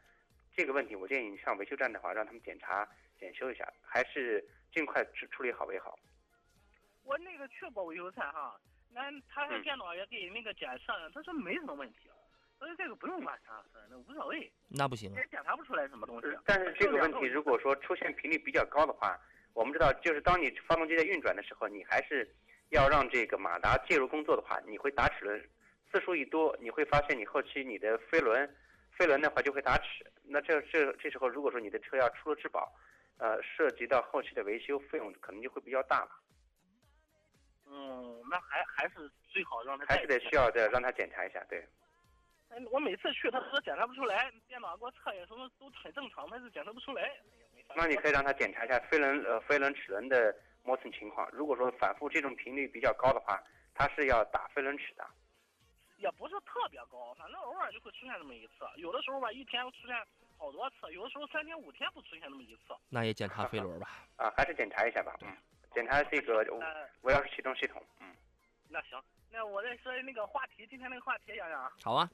[0.56, 2.88] 这个问题我建议你上维修站的话，让他们检查
[3.20, 5.98] 检修一下，还是尽快处处理好为好。
[7.04, 8.60] 我那个去过维修站哈，
[8.92, 12.10] 那他电脑也给那个检测，他说没什么问题。
[12.58, 14.50] 所以这个不用管它，那无所谓。
[14.68, 16.28] 那不行，也检查不出来什么东西。
[16.44, 19.18] 但是这个问题，如果说出现频率比较高的话，
[19.52, 22.28] 我们知道，就是当你发动机在运转的时候，你还是
[22.70, 25.50] 要让这个马达介入工作的话，你会打齿轮，
[25.90, 28.56] 次数一多，你会发现你后期你的飞轮，
[28.92, 30.10] 飞轮的话就会打齿。
[30.24, 32.72] 那这这这时候，如果说你的车要出了质保，
[33.18, 36.10] 呃，涉及到后期的维修费用可能就会比较大了。
[37.68, 41.66] 嗯，那还还是最好让他还是得需要再让他检查一下，对。
[42.70, 47.10] 我每次去，他说检查不出来，电脑给我测也什么都很正常，但是检测不出来。
[47.74, 51.28] 那你可以让他检查一下飞轮呃飞轮齿轮的磨损情况。
[51.32, 53.42] 如果说反复这种频率比较高的话，
[53.74, 55.04] 他是要打飞轮齿的。
[55.98, 58.52] 也不是特别高，反正偶尔就会出现这么一次。
[58.76, 59.96] 有的时候吧，一天出现
[60.38, 62.74] 好多次，有的时候三天五天不出现那么一次。
[62.88, 63.88] 那也检查飞轮吧。
[64.16, 65.16] 啊，还是检查一下吧。
[65.22, 65.36] 嗯，
[65.74, 66.46] 检查这个
[67.00, 67.82] 我要是启动系统。
[68.00, 68.14] 嗯。
[68.68, 71.72] 那行，那我再说那个话题，今天那个话题，洋洋。
[71.82, 72.08] 好啊。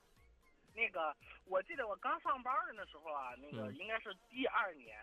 [0.74, 1.14] 那个，
[1.46, 4.98] 我记得我刚上班的那时候啊，那个应该是第二年，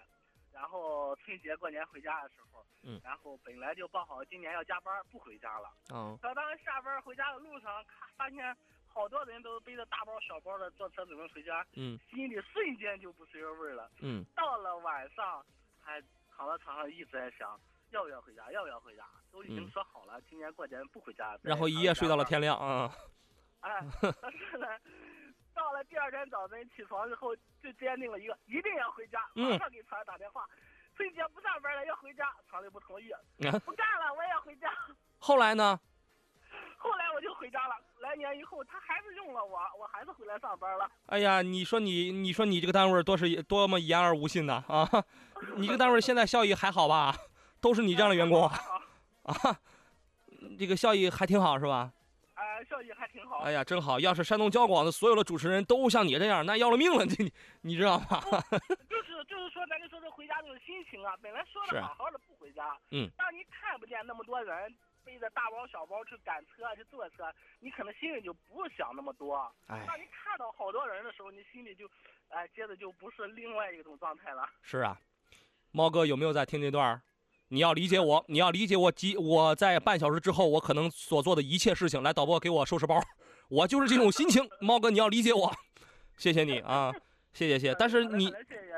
[0.51, 8.55] 然后春节过年回家的时候，嗯，然后本来就报好今年要加班不回家了，哦，到当下班回家的路上，看发现
[8.87, 15.45] 好多人都背着大包小包的坐车准备回家，嗯，心里瞬间就不是人味了，嗯，到了晚上
[15.79, 16.01] 还
[16.35, 17.59] 躺在床上一直在想
[17.91, 22.91] 要不要回家，要不要回家，都已经说好了今年过年不回家，然后一夜睡到了天亮啊，
[23.61, 24.67] 哎，但是呢。
[25.59, 30.47] 到了第二天早晨起床之后，就坚定了一个一定要回家，马上给厂里打电话，
[30.95, 33.11] 春节不上班了要回家，厂里不同意，
[33.65, 34.71] 不干了我也要回家。
[35.17, 35.77] 后来呢？
[36.77, 37.75] 后来我就回家了。
[37.99, 40.89] 来年以后他还是用了我，我还是回来上班了。
[41.07, 44.89] 哎呀，你说你，你说你这个单位多是多么言而无信呐啊！
[45.57, 47.13] 你这个单位现在效益还好吧？
[47.59, 48.57] 都是你这样的员工啊，
[50.57, 51.91] 这个效益还挺好是吧？
[52.65, 53.37] 效益还挺好。
[53.39, 53.99] 哎呀，真好！
[53.99, 58.21] 要是山东交广的所有的主持人都像你这样，那要了命了，你你知道吗？
[58.89, 69.35] 就是就是说，咱就说这回家这种心情啊，本来说的好好的不回家，嗯，当你看不见那么多人背着大包小包去赶车去坐车，你可能心里就不想那么多。
[69.67, 71.89] 哎，当你看到好多人的时候，你心里就，
[72.29, 74.49] 哎，接着就不是另外一种状态了。
[74.61, 74.99] 是啊，
[75.71, 77.01] 猫哥有没有在听这段？
[77.51, 78.91] 你要理解我，你要理解我。
[78.91, 82.03] 几我在半小时之后，我可能所做的一切事情。
[82.03, 83.01] 来，导播给我收拾包，
[83.49, 84.47] 我就是这种心情。
[84.61, 85.51] 猫哥，你要理解我，
[86.15, 86.93] 谢谢你啊，
[87.33, 87.73] 谢谢谢。
[87.73, 88.31] 但是你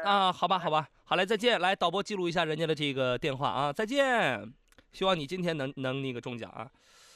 [0.05, 1.59] 啊，好吧好吧，好嘞，再见。
[1.59, 4.53] 来，导播记录一下人家的这个电话啊，再见。
[4.93, 6.71] 希望你今天能能那个中奖啊。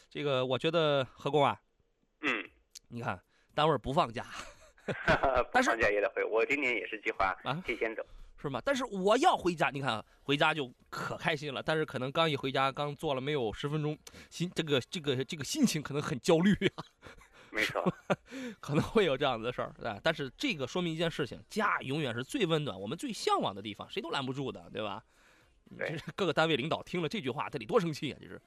[0.10, 1.58] 这个我觉得何工啊，
[2.22, 2.44] 嗯，
[2.90, 3.18] 你看
[3.54, 4.26] 单位不放假，
[5.54, 6.22] 不放假也得回。
[6.26, 7.34] 我今年也是计划
[7.66, 8.06] 提前走。
[8.48, 8.62] 是吗？
[8.64, 11.62] 但是我要回家，你看回家就可开心了。
[11.62, 13.98] 但是可能刚一回家，刚坐了没有十分钟，
[14.30, 16.84] 心这个这个这个心情可能很焦虑啊。
[17.52, 17.94] 没错，
[18.60, 25.02] 可能会有这样子的事儿，对但是这个说明一件事情：家永远是最温暖、我们最向往的地方，谁都拦不住的，对吧？
[25.78, 28.20] 对，各个单位领导听了这句话，得多生气啊！
[28.20, 28.42] 就是。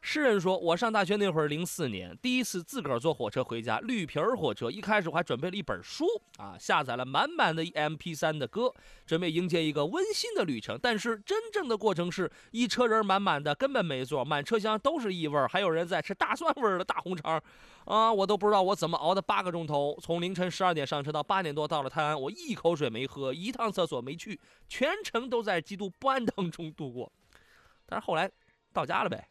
[0.00, 4.70] 诗人说：“我上大学那会儿，零四年第一次自个儿坐火车回家，绿皮儿火车。
[4.70, 6.06] 一开始我还准备了一本书
[6.38, 8.72] 啊，下载了满满的 MP3 的歌，
[9.04, 10.78] 准备迎接一个温馨的旅程。
[10.80, 17.42] 但是真正的过程是一车人满满的，根本没座，满车厢都是异味，还有人在吃大蒜味儿的大红肠，
[17.84, 27.12] 啊，我都不知道我怎么熬的八个钟头，从凌晨十二点上车到八点多到了泰安，我一口水没喝，一趟厕所没去，全程都在极度不安当中度过。
[27.84, 28.30] 但是后来
[28.72, 29.28] 到家了呗。”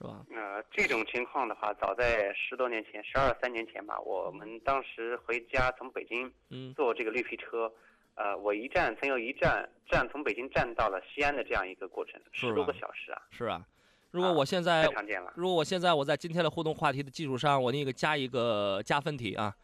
[0.00, 0.24] 是吧？
[0.34, 7.70] 呃，这种情况的话，早在十多年前，十二三年前吧，我们当时回家从北京，嗯，坐这个绿皮车，
[8.14, 13.20] 呃，我一站曾有一站站从北京站到了西安的这样一个过程，十多个小时啊。
[13.30, 13.62] 是啊，
[14.10, 15.30] 如果我现在太常见了。
[15.36, 19.54] 如果我现在我在今天的互动话题的基础上，我那个加一个加分题啊，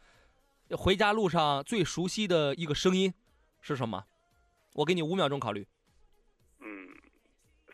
[0.72, 3.10] 回家路上最熟悉的一个声音
[3.62, 4.04] 是什么？
[4.74, 5.66] 我给你五秒钟考虑。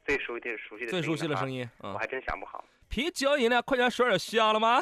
[0.04, 2.64] 最熟悉的熟悉的最熟悉的声音，我还真想不好。
[2.88, 4.80] 啤酒饮料，快点水儿下了吗？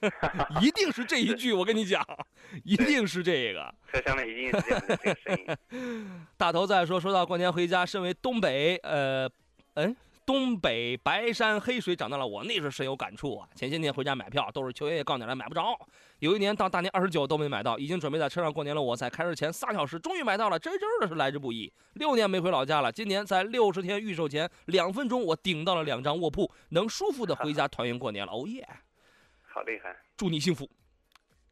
[0.60, 2.04] 一定是这一句，我跟你讲，
[2.64, 3.74] 一定是这个。
[3.90, 5.36] 车厢里一定是这样的这个声
[5.70, 6.26] 音。
[6.36, 9.30] 大头在说，说到过年回家，身为东北，呃，
[9.74, 9.96] 嗯。
[10.28, 13.48] 东北白山黑水长大了，我那是深有感触啊！
[13.54, 15.74] 前些年回家买票，都是求爷爷告奶奶买不着。
[16.18, 18.82] 有一年到大年二十九都没买到，已经准备在车上过年了。
[18.82, 21.72] 我在开车前仨小时终于买到了，真真的是来之不易。
[21.94, 28.30] 六年没回老家了，今年在六十天预售前两分钟，我顶到了两张卧铺，能舒服的回家团圆过年了。
[28.30, 28.68] 哦耶！
[29.46, 29.96] 好厉害！
[30.14, 30.68] 祝你幸福，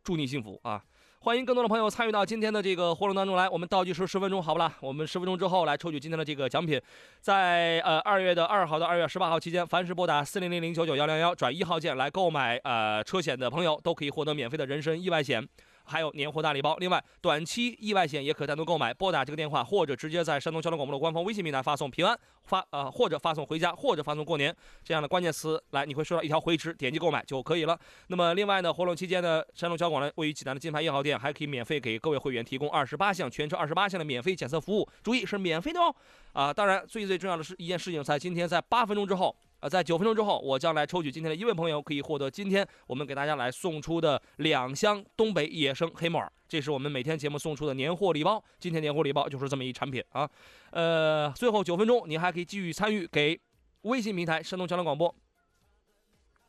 [0.04, 0.84] 祝你幸福啊！
[1.26, 3.48] 欢迎更多的朋友参与到今天的这个活动当中来。
[3.48, 4.72] 我们倒计时十分钟，好不啦？
[4.80, 6.80] 我们十分钟之后来抽取今天的这个奖品。
[7.20, 15.44] 在呃二月的二号到二月十八号期间，凡是拨打四零零零九九幺零幺转一号键来购买呃车险的朋友，都可以获得免费的人身意外险。
[15.86, 18.92] 还有年货大礼包，另外短期意外险也可单独购买。
[18.92, 27.78] 拨打这个电话，或者直接在山东交通广播的官方微信平台发送“平安”发呃，或者发送“回家”，或者发送“过年”这样的关键词来，你会收到一条回执，点击购买就可以了。
[28.08, 35.94] 那么另外呢，活动期间呢，山东交广呢位于济南的金牌一号店还可以免费给各位会员提供二十八项全车二十八项的免费检测服务，注意是免费的哦。
[36.32, 39.34] 啊，当然最最重要的是一件事情，在今天在八分钟之后。
[39.68, 48.42] 在九分钟之后，我将来抽取今天的一位朋友，可以获得今天我们给大家来送出的两箱东北野生黑木耳，这是我们每天节目送出的年货礼包。
[48.58, 50.28] 今天年货礼包就是这么一产品啊。
[50.70, 53.40] 呃，最后九分钟，你还可以继续参与给
[53.82, 55.14] 微信平台山东交通广播。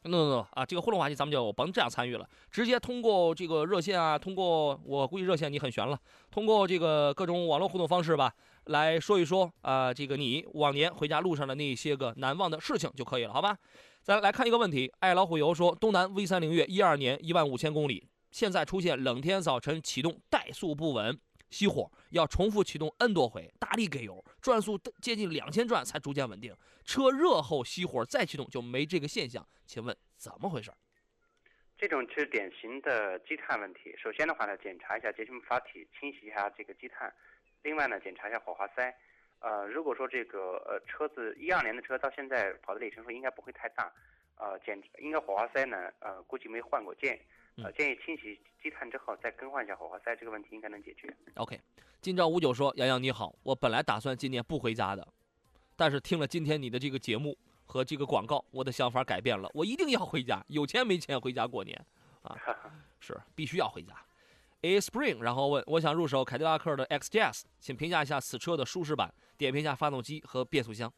[0.07, 5.99] No no 啊，这个互动话题咱们就甭这样参与了，直接通过这个热线啊，通过我估计热线你很悬了，
[6.31, 8.33] 通过这个各种网络互动方式吧，
[8.65, 13.57] 来说一说啊，这个你往年回家路上的那些个难忘的事情就可以了，好吧？
[14.01, 21.19] 咱来看一个问题，爱老虎油说，东南 V 三零月一二年一万五千公里，现在出现冷天早晨启动怠速不稳。
[21.49, 26.55] 熄火要重复启动 N 多回，大力给油，转速接近两千转才逐渐稳定。
[26.83, 30.71] 车热后熄火再启动就没这个现象，请问怎么回事？
[31.77, 33.95] 这种是典型的积碳问题。
[33.97, 37.13] 首先的话呢，检查一下节气门阀体，清洗一下这个积碳。
[37.61, 38.93] 另外呢，检查一下火花塞。
[39.39, 43.93] 呃，如果说这个呃车子一二年的车到现在跑的里程数应该不会太大，
[44.35, 47.19] 呃，检应该火花塞呢，呃，估计没换过件。
[47.63, 51.11] 呃，建议清洗积碳之后再更换一下火花塞，这个问题应该能解决。
[51.35, 51.59] OK，
[52.01, 55.07] 今朝五九说：“杨洋你好，我本来打算今年不回家的，
[55.75, 57.35] 但是听了今天你的这个节目
[57.65, 61.83] 和这个广告，我的想法改变了，我一定要回家，有钱没钱回家过年
[62.21, 62.37] 啊，
[63.01, 63.95] 是必须要回家。
[64.61, 70.93] A Spring，然后问我想入手凯迪拉克的 XJS，请评价一下此车的舒适版，点评一下发动机和变速箱。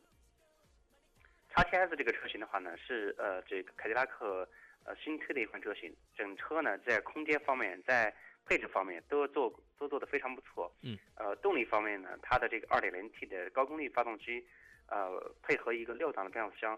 [1.49, 4.45] 叉 T S 这个车型的话呢，是呃这个凯迪拉克。
[4.89, 8.11] 呃，新推的一款车型，整车呢在空间方面，在
[8.43, 10.75] 配置方面都做都做的非常不错。
[10.81, 10.97] 嗯。
[11.13, 14.43] 呃，动力方面呢，它的这个 2.0T 的高功率发动机，
[14.87, 16.75] 呃，配合一个六档的变速箱，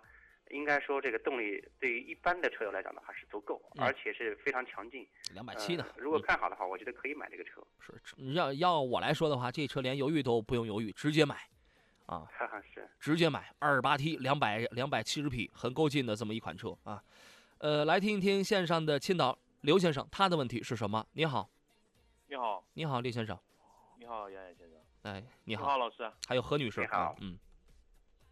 [0.49, 5.07] 应该说这个动力对于一般的车友来讲的话是足够，而且是非常强劲。
[5.33, 5.85] 两百七呢？
[5.95, 7.65] 如果看好的话，我觉得可以买这个车。
[7.79, 7.93] 是，
[8.33, 11.37] 要要我来说的话，这车连犹豫都不用犹豫，直接买。
[12.07, 12.27] 啊，
[12.73, 12.85] 是。
[12.99, 17.01] 直接买二十八 T 两百两百七十匹，很够劲的这么一款车啊。
[17.61, 21.05] 呃，来听一听线上的青岛刘先生，他的问题是什么？
[21.13, 21.47] 你好，
[22.25, 23.37] 你好，你好，李先生，
[23.99, 27.37] 你好，杨洋先生，哎，你好，你好老师，还有何女士，你好，嗯，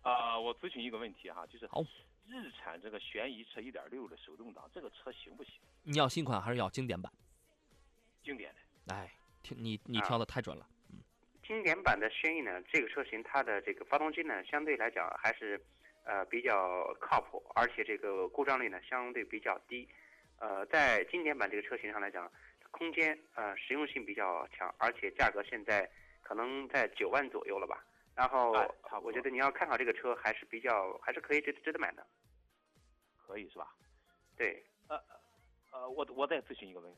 [0.01, 1.80] 啊，我咨询一个问题哈，就是好，
[2.25, 5.53] 日产这个轩逸车1.6的手动挡，这个车行不行？
[5.84, 7.13] 你要新款还是要经典版？
[8.23, 8.51] 经典
[8.88, 9.13] 的，哎，
[9.43, 10.97] 听你你挑的太准了，嗯，
[11.45, 15.63] 经典版的轩逸呢，这个车型它的这个发动机呢，相对来讲还是。
[16.10, 19.88] 呃，比较靠谱，而且这个故障率呢相对比较低。
[20.39, 22.32] 呃，在经典版这个车型上来讲，
[22.72, 25.88] 空间呃实用性比较强，而且价格现在
[26.24, 27.86] 可能在九万左右了吧。
[28.16, 28.53] 然后
[29.03, 32.03] 我觉得你要看好这个车，还是比较还是可以值值得买的。
[33.16, 33.72] 可以是吧？
[34.36, 34.66] 对。
[34.88, 34.99] 呃
[35.72, 36.97] 呃，我我再咨询一个问题，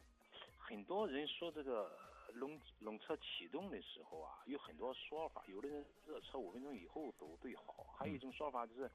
[0.57, 1.91] 很多人说这个
[2.33, 8.89] 冷冷车启动的时候啊，有很多说法，有的人热车五分钟以后走最好，还有一种说法就是。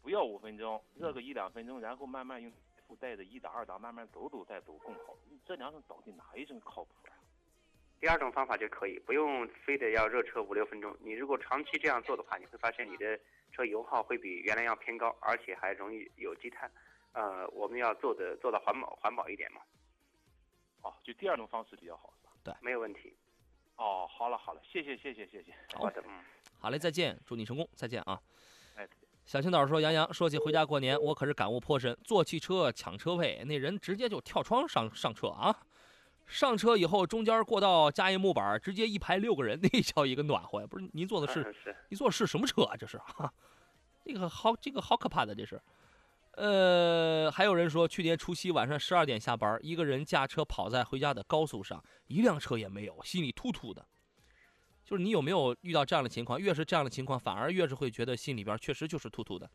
[0.00, 2.50] 不要五分钟，热个一两分钟，然后慢慢用
[2.86, 5.16] 附带着一档、二档慢慢走走再走更好。
[5.44, 7.12] 这两种到底哪一种靠谱啊？
[8.00, 10.96] 第二种方法就可以，不用非得要热车五六分钟。
[11.00, 13.18] 你如果长期这样做的话，你会发现你的
[13.50, 16.70] 车油耗会比原来要偏高，而且还容易有积碳。
[17.12, 19.60] 呃，我们要做的做到环保环保一点嘛。
[20.82, 22.27] 哦，就第二种方式比较好是吧？
[22.48, 23.14] 对，没有问题。
[23.76, 25.54] 哦，好了好了，谢谢谢谢谢谢。
[25.76, 26.24] 好的，嗯，
[26.58, 28.20] 好嘞，再见，祝你成功，再见啊。
[28.76, 28.88] 哎。
[29.26, 31.94] 小青岛说：“杨洋，说起回家过年，我可是感悟颇深。
[32.02, 35.54] 坐汽车抢车位，那人直接就跳窗上上车啊！
[36.26, 40.66] 上车以后，中间过道加一木板，直接一排六个人， 那叫一个暖和呀！
[40.66, 41.54] 不是，您坐的是，
[41.90, 42.74] 您坐的是什么车啊？
[42.74, 43.30] 这是哈，
[44.02, 45.60] 这个好，这个好可怕的，这是。
[46.38, 53.84] 呃，还有人说，去年除夕晚上十二点下班，一个人驾车跑在回家的高速上，一辆车也没有，心里突突的。”
[54.86, 56.40] 就是你有没有遇到这样的情况？
[56.40, 59.50] 越是这样的情况，反而越是会觉得心里边确实就是突突的。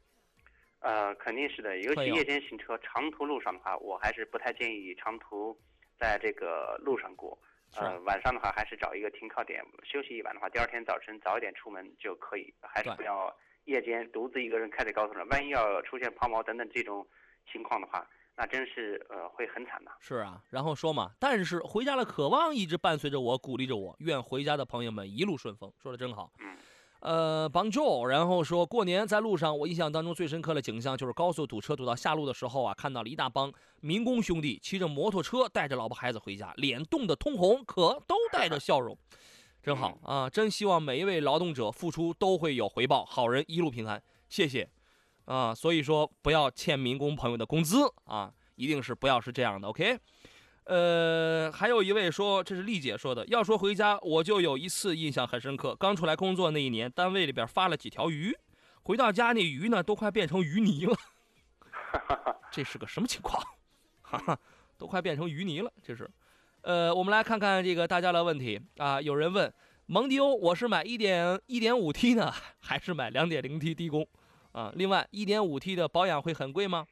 [0.80, 5.58] 呃，肯定是的，尤其夜间行车、长途路上的话，我还是不太建议长途
[5.98, 7.40] 在这个路上过。
[7.78, 13.34] 呃，晚上的话还是找一个停靠点休息一晚的话，第二天早晨早一点出门就可以，还是不要
[13.66, 17.06] 夜间独自一个人开在高速上，万一要出现抛锚等等这种
[17.52, 18.08] 情况的话。
[18.36, 19.92] 那真是呃会很惨的。
[20.00, 23.96] 是啊，然后说嘛，但是回家的渴望一直伴随着我，鼓励着我。
[24.00, 25.72] 愿回家的朋友们一路顺风。
[25.82, 26.32] 说的真好。
[26.40, 26.58] 嗯。
[27.02, 28.08] 呃，帮助。
[28.08, 38.98] 然后说过年在路上，我印象当中最深刻的景象就是高速堵车堵到下路的时候啊，看到了一大帮民工兄弟骑着摩托车带着老婆孩子回家，脸冻得通红，可都带着笑容，
[39.64, 40.30] 真好啊！
[40.30, 44.04] 真希望每一位劳动者付出都会有回报，好人一路平安。
[44.28, 44.70] 谢谢。
[45.24, 49.98] 啊，所以说不要欠民工朋友的工资啊，一定是不要是这样的，OK？
[50.66, 58.38] 呃，还有一位说，这是丽姐说的，要说回家，我就有一次印象很深刻，刚出来工作那一年，单位里边发了几条鱼，
[58.84, 60.98] 回到家那鱼呢都快变成鱼泥了，
[62.52, 63.42] 这是个什么情况？
[64.04, 64.38] 哈哈，
[64.78, 66.10] 都快变成鱼泥了，这是。
[66.64, 69.54] 呃，我们来看看这个大家的问题啊，有人问
[69.86, 74.08] 蒙迪欧，我是买一点一点五 T 呢， 还是买两点零 T 低功？
[74.54, 76.88] 啊，另外，一点五 T 的保养会很贵吗？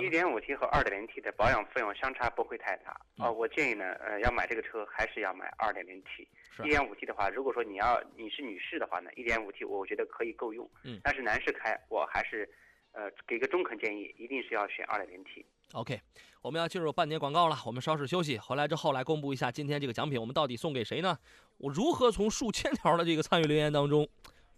[0.00, 3.00] 一点五 T 和二点零 T 的保养费用相差不会太大。
[3.18, 6.26] 啊，我建议呢，呃，要买这个车还是要买二点零 T。
[6.64, 10.68] 一点五 T 的话，如果说你要你是女士的话呢，一点五 T 我觉得可以够用。
[10.82, 10.98] 嗯。
[11.04, 12.48] 但是男士开，我还是，
[12.90, 15.46] 呃，给个中肯建议，一定是要选二点零 T。
[15.72, 16.00] OK，
[16.40, 21.18] 我们要进入半年广告了，我们稍事休息，回来之后来公布一下今天这个奖品，我们到底送给谁呢？
[21.58, 24.08] 我如何从数千条的这个参与留言当中，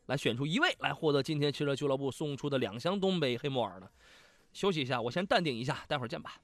[0.06, 3.88] 来选出一位来获得今天汽车俱乐部送出的两箱东北黑木耳呢？
[4.52, 6.34] 休息一下，我先淡定一下，待会儿见吧。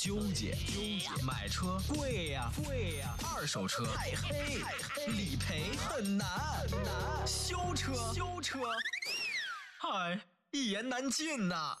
[0.00, 6.26] 纠结纠结，买车贵呀贵呀，二手车太黑，太黑理赔很难，
[6.70, 8.60] 很难修车修车，
[9.78, 10.18] 嗨，
[10.52, 11.76] 一言难尽呐。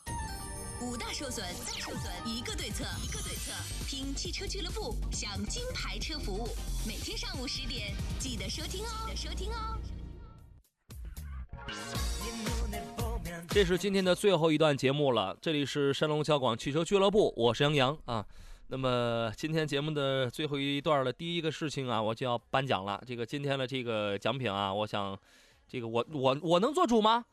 [0.82, 3.52] 五大受损，五大受损一个对策，一个对策。
[3.88, 6.54] 听汽车俱乐部，享金牌车服务。
[6.86, 9.78] 每天上午十点，记得收听哦，记得收听哦。
[13.52, 18.24] 这是今天的最后一段节目了，这里是山东交广汽车俱乐部，我是杨洋啊。
[18.68, 23.02] 那么今天节目的最后一段的第一个事情啊，我就要颁奖了。
[23.04, 25.18] 这个今天的这个奖品啊，我想，
[25.66, 27.24] 这个我我我能做主吗？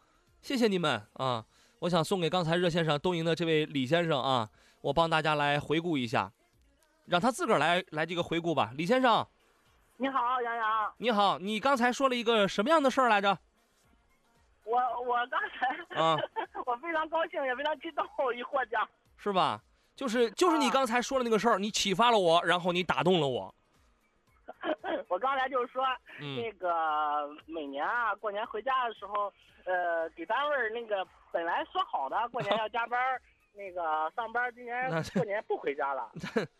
[0.42, 1.46] 谢谢你们啊。
[1.82, 4.50] 我想送给刚才热线上东营的这位李先生啊，
[4.82, 6.32] 我帮大家来回顾一下，
[7.06, 8.74] 让他自个儿来来这个回顾吧。
[8.76, 9.24] 李先生，
[9.98, 10.94] 你好，杨洋。
[10.98, 13.38] 你好，你刚才说了一个什么样的事儿来着？
[14.68, 16.18] 我我刚才啊，
[16.66, 18.06] 我非常高兴，也非常激动，
[18.36, 18.88] 一获奖。
[19.18, 19.62] 是吧？
[19.96, 23.54] 就是就是你刚才说的那个事儿，你启发了我，然后你打动了我。
[25.08, 25.84] 我刚才就是说，
[26.20, 29.32] 嗯那个每年啊，过年回家的时候，
[29.66, 33.22] 呃，给单位那个本来说好的过年要加班儿，
[33.54, 36.12] 那个上班，今年过年不回家了。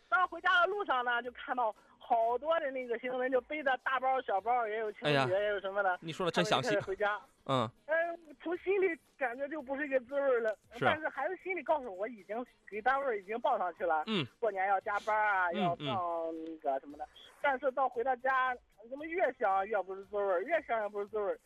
[0.08, 1.74] 到回家的路上呢，就看到
[2.08, 5.98] 好多的那个行人就背着大包小包，也有情侣，哎也有什么的。
[6.00, 10.56] 你说的真详细回家，嗯，嗯，从心里感觉就不是一个滋味了。
[10.74, 14.04] 是啊但是孩子心里告诉我，已经给单位已经报上去了。
[14.06, 17.06] 嗯，过年要加班啊，要放那个什么的。
[17.42, 18.56] 但是到回到家，
[18.88, 21.38] 怎么越想越不是滋味儿，越想越不是滋味儿。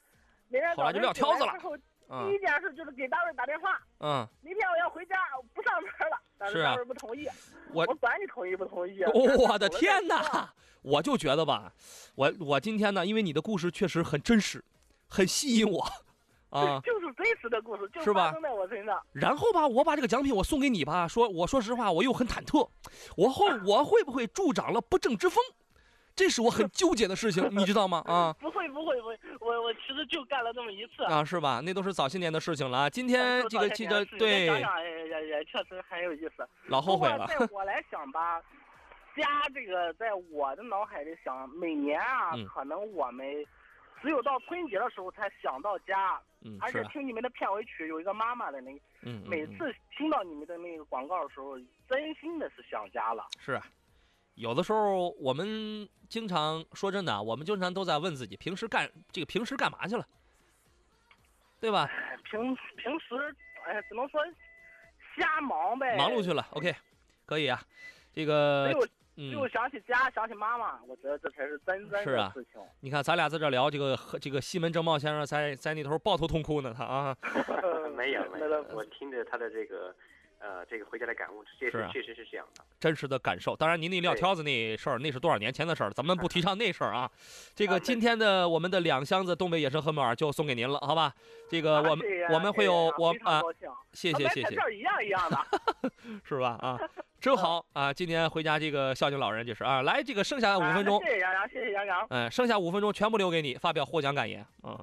[0.48, 1.54] 明天后来就撂挑子了
[2.14, 6.18] 嗯第一件事就是给单位打电话，嗯，明天我要回家，我不上班了。
[6.36, 7.26] 但是啊单位不同意，
[7.72, 9.02] 我我管你同意不同意。
[9.38, 10.52] 我的天哪！
[10.82, 11.72] 我就觉得吧，
[12.14, 14.62] 我我今天呢，因为你的故事确实很真实，
[15.08, 15.80] 很吸引我，
[16.50, 19.00] 啊，就是真实的故事，就是发生在我身上。
[19.12, 22.68] 然后吧，我把这个奖品我送给你吧，说我说实话，我又很忐忑，
[23.16, 25.42] 我后我会不会助长了不正之风？
[26.14, 28.02] 这是我很纠结的事情，你知道吗？
[28.06, 31.02] 啊不会不会不会，我我其实就干了这么一次。
[31.04, 31.60] 啊，是吧？
[31.64, 32.90] 那都是早些年的事情了啊。
[32.90, 36.46] 今天这个汽车对想想也也也确实很有意思。
[36.66, 38.40] 老后悔了在 我来想吧，
[39.16, 43.24] 家这个在我的脑海里想，每年啊，嗯可能我们
[44.00, 46.20] 只有到春节的时候才想到家。
[46.60, 48.72] 而且听你们的片尾曲有一个妈妈的那
[49.24, 51.56] 每次听到你们的那个广告的时候，
[51.88, 53.24] 真心的是想家了。
[53.38, 53.62] 是啊，
[54.34, 60.06] 有的时候我们经常说真的啊，我们经常都在问自己，平时干这个平时干嘛去了，
[61.60, 61.88] 对吧？
[62.30, 63.34] 平平时，
[63.66, 64.20] 哎，只能说
[65.16, 65.96] 瞎忙呗。
[65.96, 66.46] 忙碌去了。
[66.52, 66.74] OK，
[67.26, 67.60] 可以啊。
[68.14, 72.60] 这个只有只嗯有，想起家，想起妈妈，我觉得这才是真正是啊的事情。
[72.80, 77.16] 你看咱俩在这聊，这个和这个西门正茂先生在在那头抱头痛哭呢，他啊。
[77.94, 79.94] 没 有没有， 我听着他的这个，
[80.42, 82.64] 呃，这个回家的感悟，这是啊确实是这样的。
[82.80, 83.54] 真实的感受。
[83.54, 87.08] 当然，您那撂挑子那事儿，那是多少年前的事儿，咱们不提倡那事儿啊。
[87.54, 91.14] 这个今天的我们的两箱子东北野生黑木耳就送给您了，好吧？
[91.48, 93.40] 这个我们我们会有我啊
[93.92, 95.38] 谢谢谢谢一样一样的。
[96.26, 96.58] 是吧？
[96.60, 96.76] 啊，
[97.20, 97.92] 真好啊！
[97.92, 99.82] 今天回家这个孝敬老人，这是啊。
[99.82, 102.06] 来，这个剩下五分钟啊，谢谢杨洋，谢谢杨洋。
[102.10, 104.80] 嗯，剩下五分钟全部留给你发表获奖感言啊。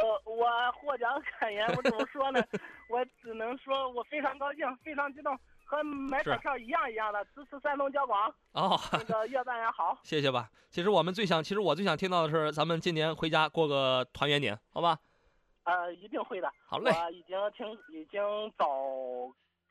[0.00, 2.42] 呃，我获奖感言，我怎么说呢？
[2.88, 8.34] 我只能说我非常高兴，非常激动，和买彩票一样一样的支持山东交广。
[8.52, 9.98] 哦， 那个越办越好。
[10.02, 10.50] 谢谢吧。
[10.70, 14.98] 其实我们最想，其实我最想听到的是，咱们今年回家过个团圆年，好吧？
[15.64, 16.50] 呃，一定会的。
[16.64, 18.20] 好嘞我已经听，已经
[18.56, 18.66] 早，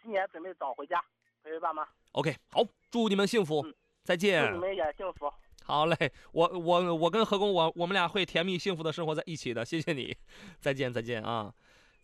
[0.04, 1.04] 今年准备早回家
[1.44, 1.88] 陪陪爸妈。
[2.12, 2.62] OK，好，
[2.92, 3.66] 祝你们幸福，
[4.04, 4.60] 再见祝你。
[4.60, 5.32] 们也幸福。
[5.70, 10.18] 好嘞，我我我跟何工，我我们俩会甜蜜幸福的生活在一起的，谢谢你，
[10.60, 11.54] 再见再见啊！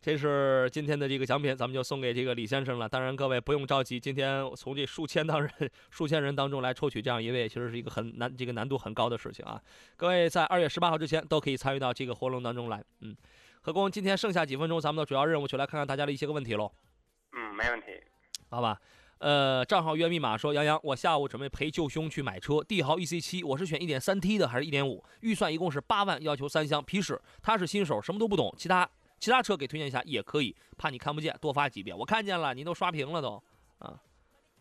[0.03, 2.87] 这是今天的这个奖品，咱们就送给这个李先生了。
[2.87, 5.51] 当然，各位不用着急，今天从这数千当人、
[5.89, 9.59] 数千人当中来抽取这样一位，其实是一个很难、这个难度很高的事情啊。
[9.97, 12.83] 各位在二月十八号之前都可以参与到这个活动当中来。
[13.01, 13.15] 嗯，
[13.61, 16.71] 何工，今天剩下几分钟，咱们的主要任务就来看看大家的一些个问题喽，
[17.31, 17.87] 嗯，没问题。
[18.47, 18.79] 好吧？
[19.19, 25.03] 呃，账号约密码说：杨洋，我下午准备陪舅兄去买车，帝豪 EC 七，我是选一点三 T 的还是一点五？
[25.21, 27.19] 预算一共是八万，要求三厢皮实。
[27.41, 28.87] 他是新手，什么都不懂，其他
[29.17, 31.97] 其他车给推荐一下也可以，怕你看不见，多发几遍。
[31.97, 33.41] 我看见了，你都刷屏了都，
[33.79, 33.99] 啊。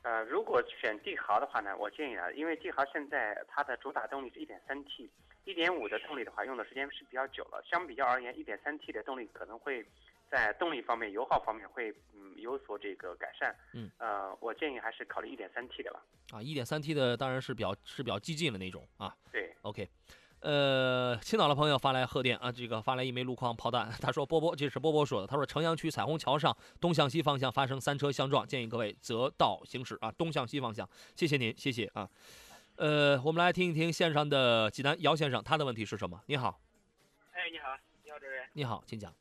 [0.02, 5.10] 呃，如果选帝豪的话呢，我建议啊，因为帝豪现在它的主打动力是一点三 T，
[5.44, 9.84] 一点五的动力的话用的时间是比较久了，相比较而言，一点三 T 的动力可能会
[10.34, 13.54] 在动力方面、油耗方面会嗯有所这个改善。
[13.72, 16.02] 嗯，呃，我建议还是考虑一点三 T 的吧。
[16.32, 19.14] 啊，一点三 T 的当然是比较是比较激进的那种啊。
[19.30, 19.88] 对，OK。
[20.40, 23.88] 呃，青岛的朋友发来贺电啊，这个发来一枚路况炮弹。
[24.02, 25.26] 他说：“波波，这是波波说的。
[25.28, 30.86] 他说，城阳区彩虹桥上东向西方向发生三车相撞，建议各位择道行驶啊，东向西方向。
[31.14, 32.10] 谢谢您，谢谢啊。
[32.74, 36.20] 呃，我们来听一听线上的济南姚先生，他的问题是什么？
[36.26, 36.60] 你好。
[37.30, 38.34] 哎，你好，你好，这位。
[38.54, 39.14] 你好，请讲。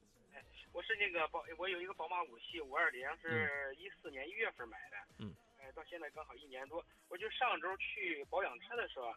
[0.83, 4.97] 是那个宝，我有一个宝马五系五二零，是一四年一月份买的。
[5.19, 5.33] 嗯。
[5.59, 6.85] 哎，到现在刚好一年多。
[7.09, 9.13] 我就上周去保养车的时候。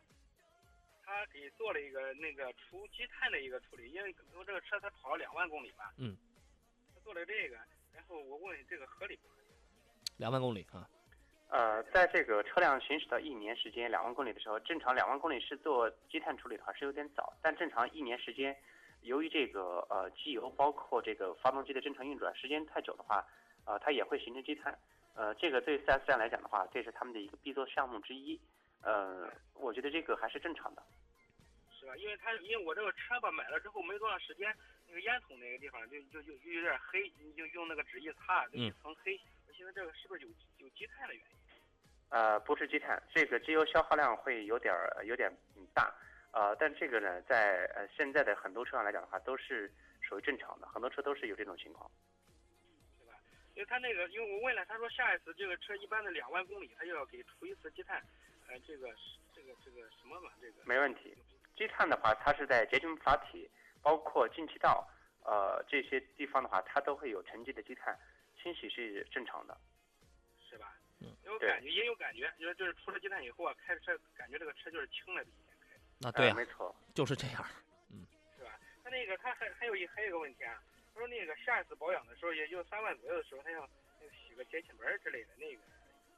[1.08, 5.92] 他给做了一个那个除积碳的一个处理，因为我这个车才跑了两万公里吧。
[5.98, 6.16] 嗯。
[6.92, 7.56] 他做了这个，
[7.94, 9.54] 然后我问这个合理不合理？
[10.16, 10.88] 两万公里啊。
[11.48, 18.56] 呃，在这个车辆行驶到一年时间两万公里的时候，正常两万公里是做积碳处理的话是有点早，但正常一年时间，
[19.02, 23.24] 由于这个呃机油包括这个发动机的正常运转时间太久的话，
[23.64, 24.76] 呃它也会形成积碳。
[25.14, 28.38] 呃，这个对 4S 店来讲的话，这是他们的一个必做项目之一。
[28.82, 30.82] 呃，我觉得这个还是正常的。
[31.78, 31.96] 是吧？
[31.96, 34.54] 因为他因为我这个车吧买了之后没多长时间，
[34.86, 39.18] 那个烟筒那个地方就就就就有点黑，你就用那个纸一擦，就一层黑。
[39.48, 40.28] 我现在这个是不是有
[40.58, 41.36] 有积碳的原因？
[42.10, 44.74] 呃，不是积碳，这个机油消耗量会有点
[45.06, 45.32] 有点
[45.72, 45.94] 大，
[46.36, 49.72] 呃，但这个呢，在呃现在的很多车上来讲的话，都是
[50.02, 51.90] 属于正常的，很多车都是有这种情况。
[52.98, 53.14] 对吧？
[53.54, 58.04] 因为他那个，因为我问了，他说下一次这个车一般的两万公里，他就要给除一次积碳，
[58.48, 58.94] 呃，这个
[59.34, 61.16] 这个这个什么嘛，这个没问题。
[61.56, 63.48] 积碳的话，它是在节氢阀体，
[63.80, 64.86] 包括进气道，
[65.24, 67.98] 呃这些地方的话，它都会有沉积的积碳，
[68.42, 69.56] 清洗是正常的。
[70.50, 70.76] 是吧？
[71.00, 71.16] 嗯。
[71.24, 75.24] 有感觉，也有感觉，就是就是除了积碳以后啊，开车感觉这个车就是轻了。
[75.98, 77.44] 那对啊，没错，就是这样。
[77.90, 78.06] 嗯。
[78.36, 78.58] 是吧？
[78.84, 80.62] 他那个他还还有一还有一个问题啊，
[80.94, 83.66] 他说那个下一次保养的时候，也就三万左右的时候，他要
[84.00, 85.60] 洗个节气门之类的那个。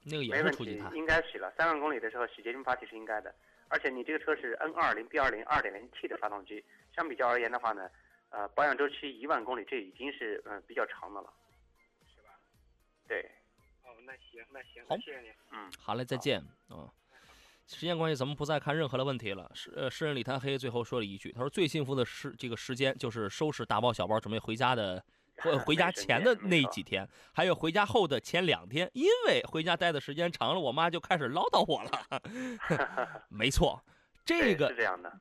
[0.05, 0.95] 那个也是除积碳。
[0.95, 3.35] 应该洗了，三万公里的时候洗节气阀体是应该的。
[3.69, 6.65] 而且你这个车是 N 二零 B 二零二点零 T 的发动机，
[6.95, 7.91] 相比较而言的话呢，
[8.31, 11.31] 呃，保养周期一万公里，这已经是嗯比较长的了。
[12.07, 12.31] 是吧？
[13.07, 13.21] 对。
[13.85, 15.33] 哦，那行，那行，好，谢谢你。
[15.51, 16.43] 嗯，好嘞，再见。
[16.71, 16.89] 嗯。
[17.69, 19.51] 时间关系，咱们不再看任何的问题了。
[19.55, 25.03] 诗呃，诗人李贪黑最后说了一句，他说最幸福的时这个时间就是收拾大包小包准备回家的。
[25.41, 33.21] 回回家前的那几天，还有回家后的前两天，因为回家待的时间长了，我妈就开始唠叨我了。
[33.31, 33.81] 没错，
[34.25, 34.75] 这个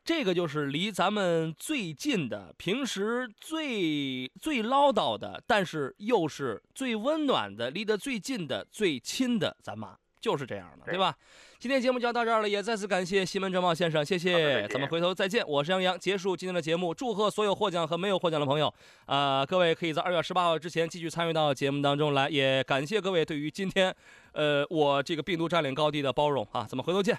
[0.03, 11.15] 这个就是离咱们最近的，平时最最唠叨的，但是又是最温暖的，离得最近的、最亲的，咱妈就是这样的，对吧？
[11.59, 15.43] 今天节目就要到这儿了，也再次感谢西门正茂先生，谢谢，咱们回头再见。
[15.47, 18.71] 我是杨洋，结束今天的节目，祝贺所有获奖和没有获奖的朋友，
[19.07, 23.91] 啊，各位可以在二月十八号之前继续参与到节目当中来，也感谢各位对于今天，
[24.33, 27.17] 呃，我这个病毒占领高地的包容啊，咱们回头见。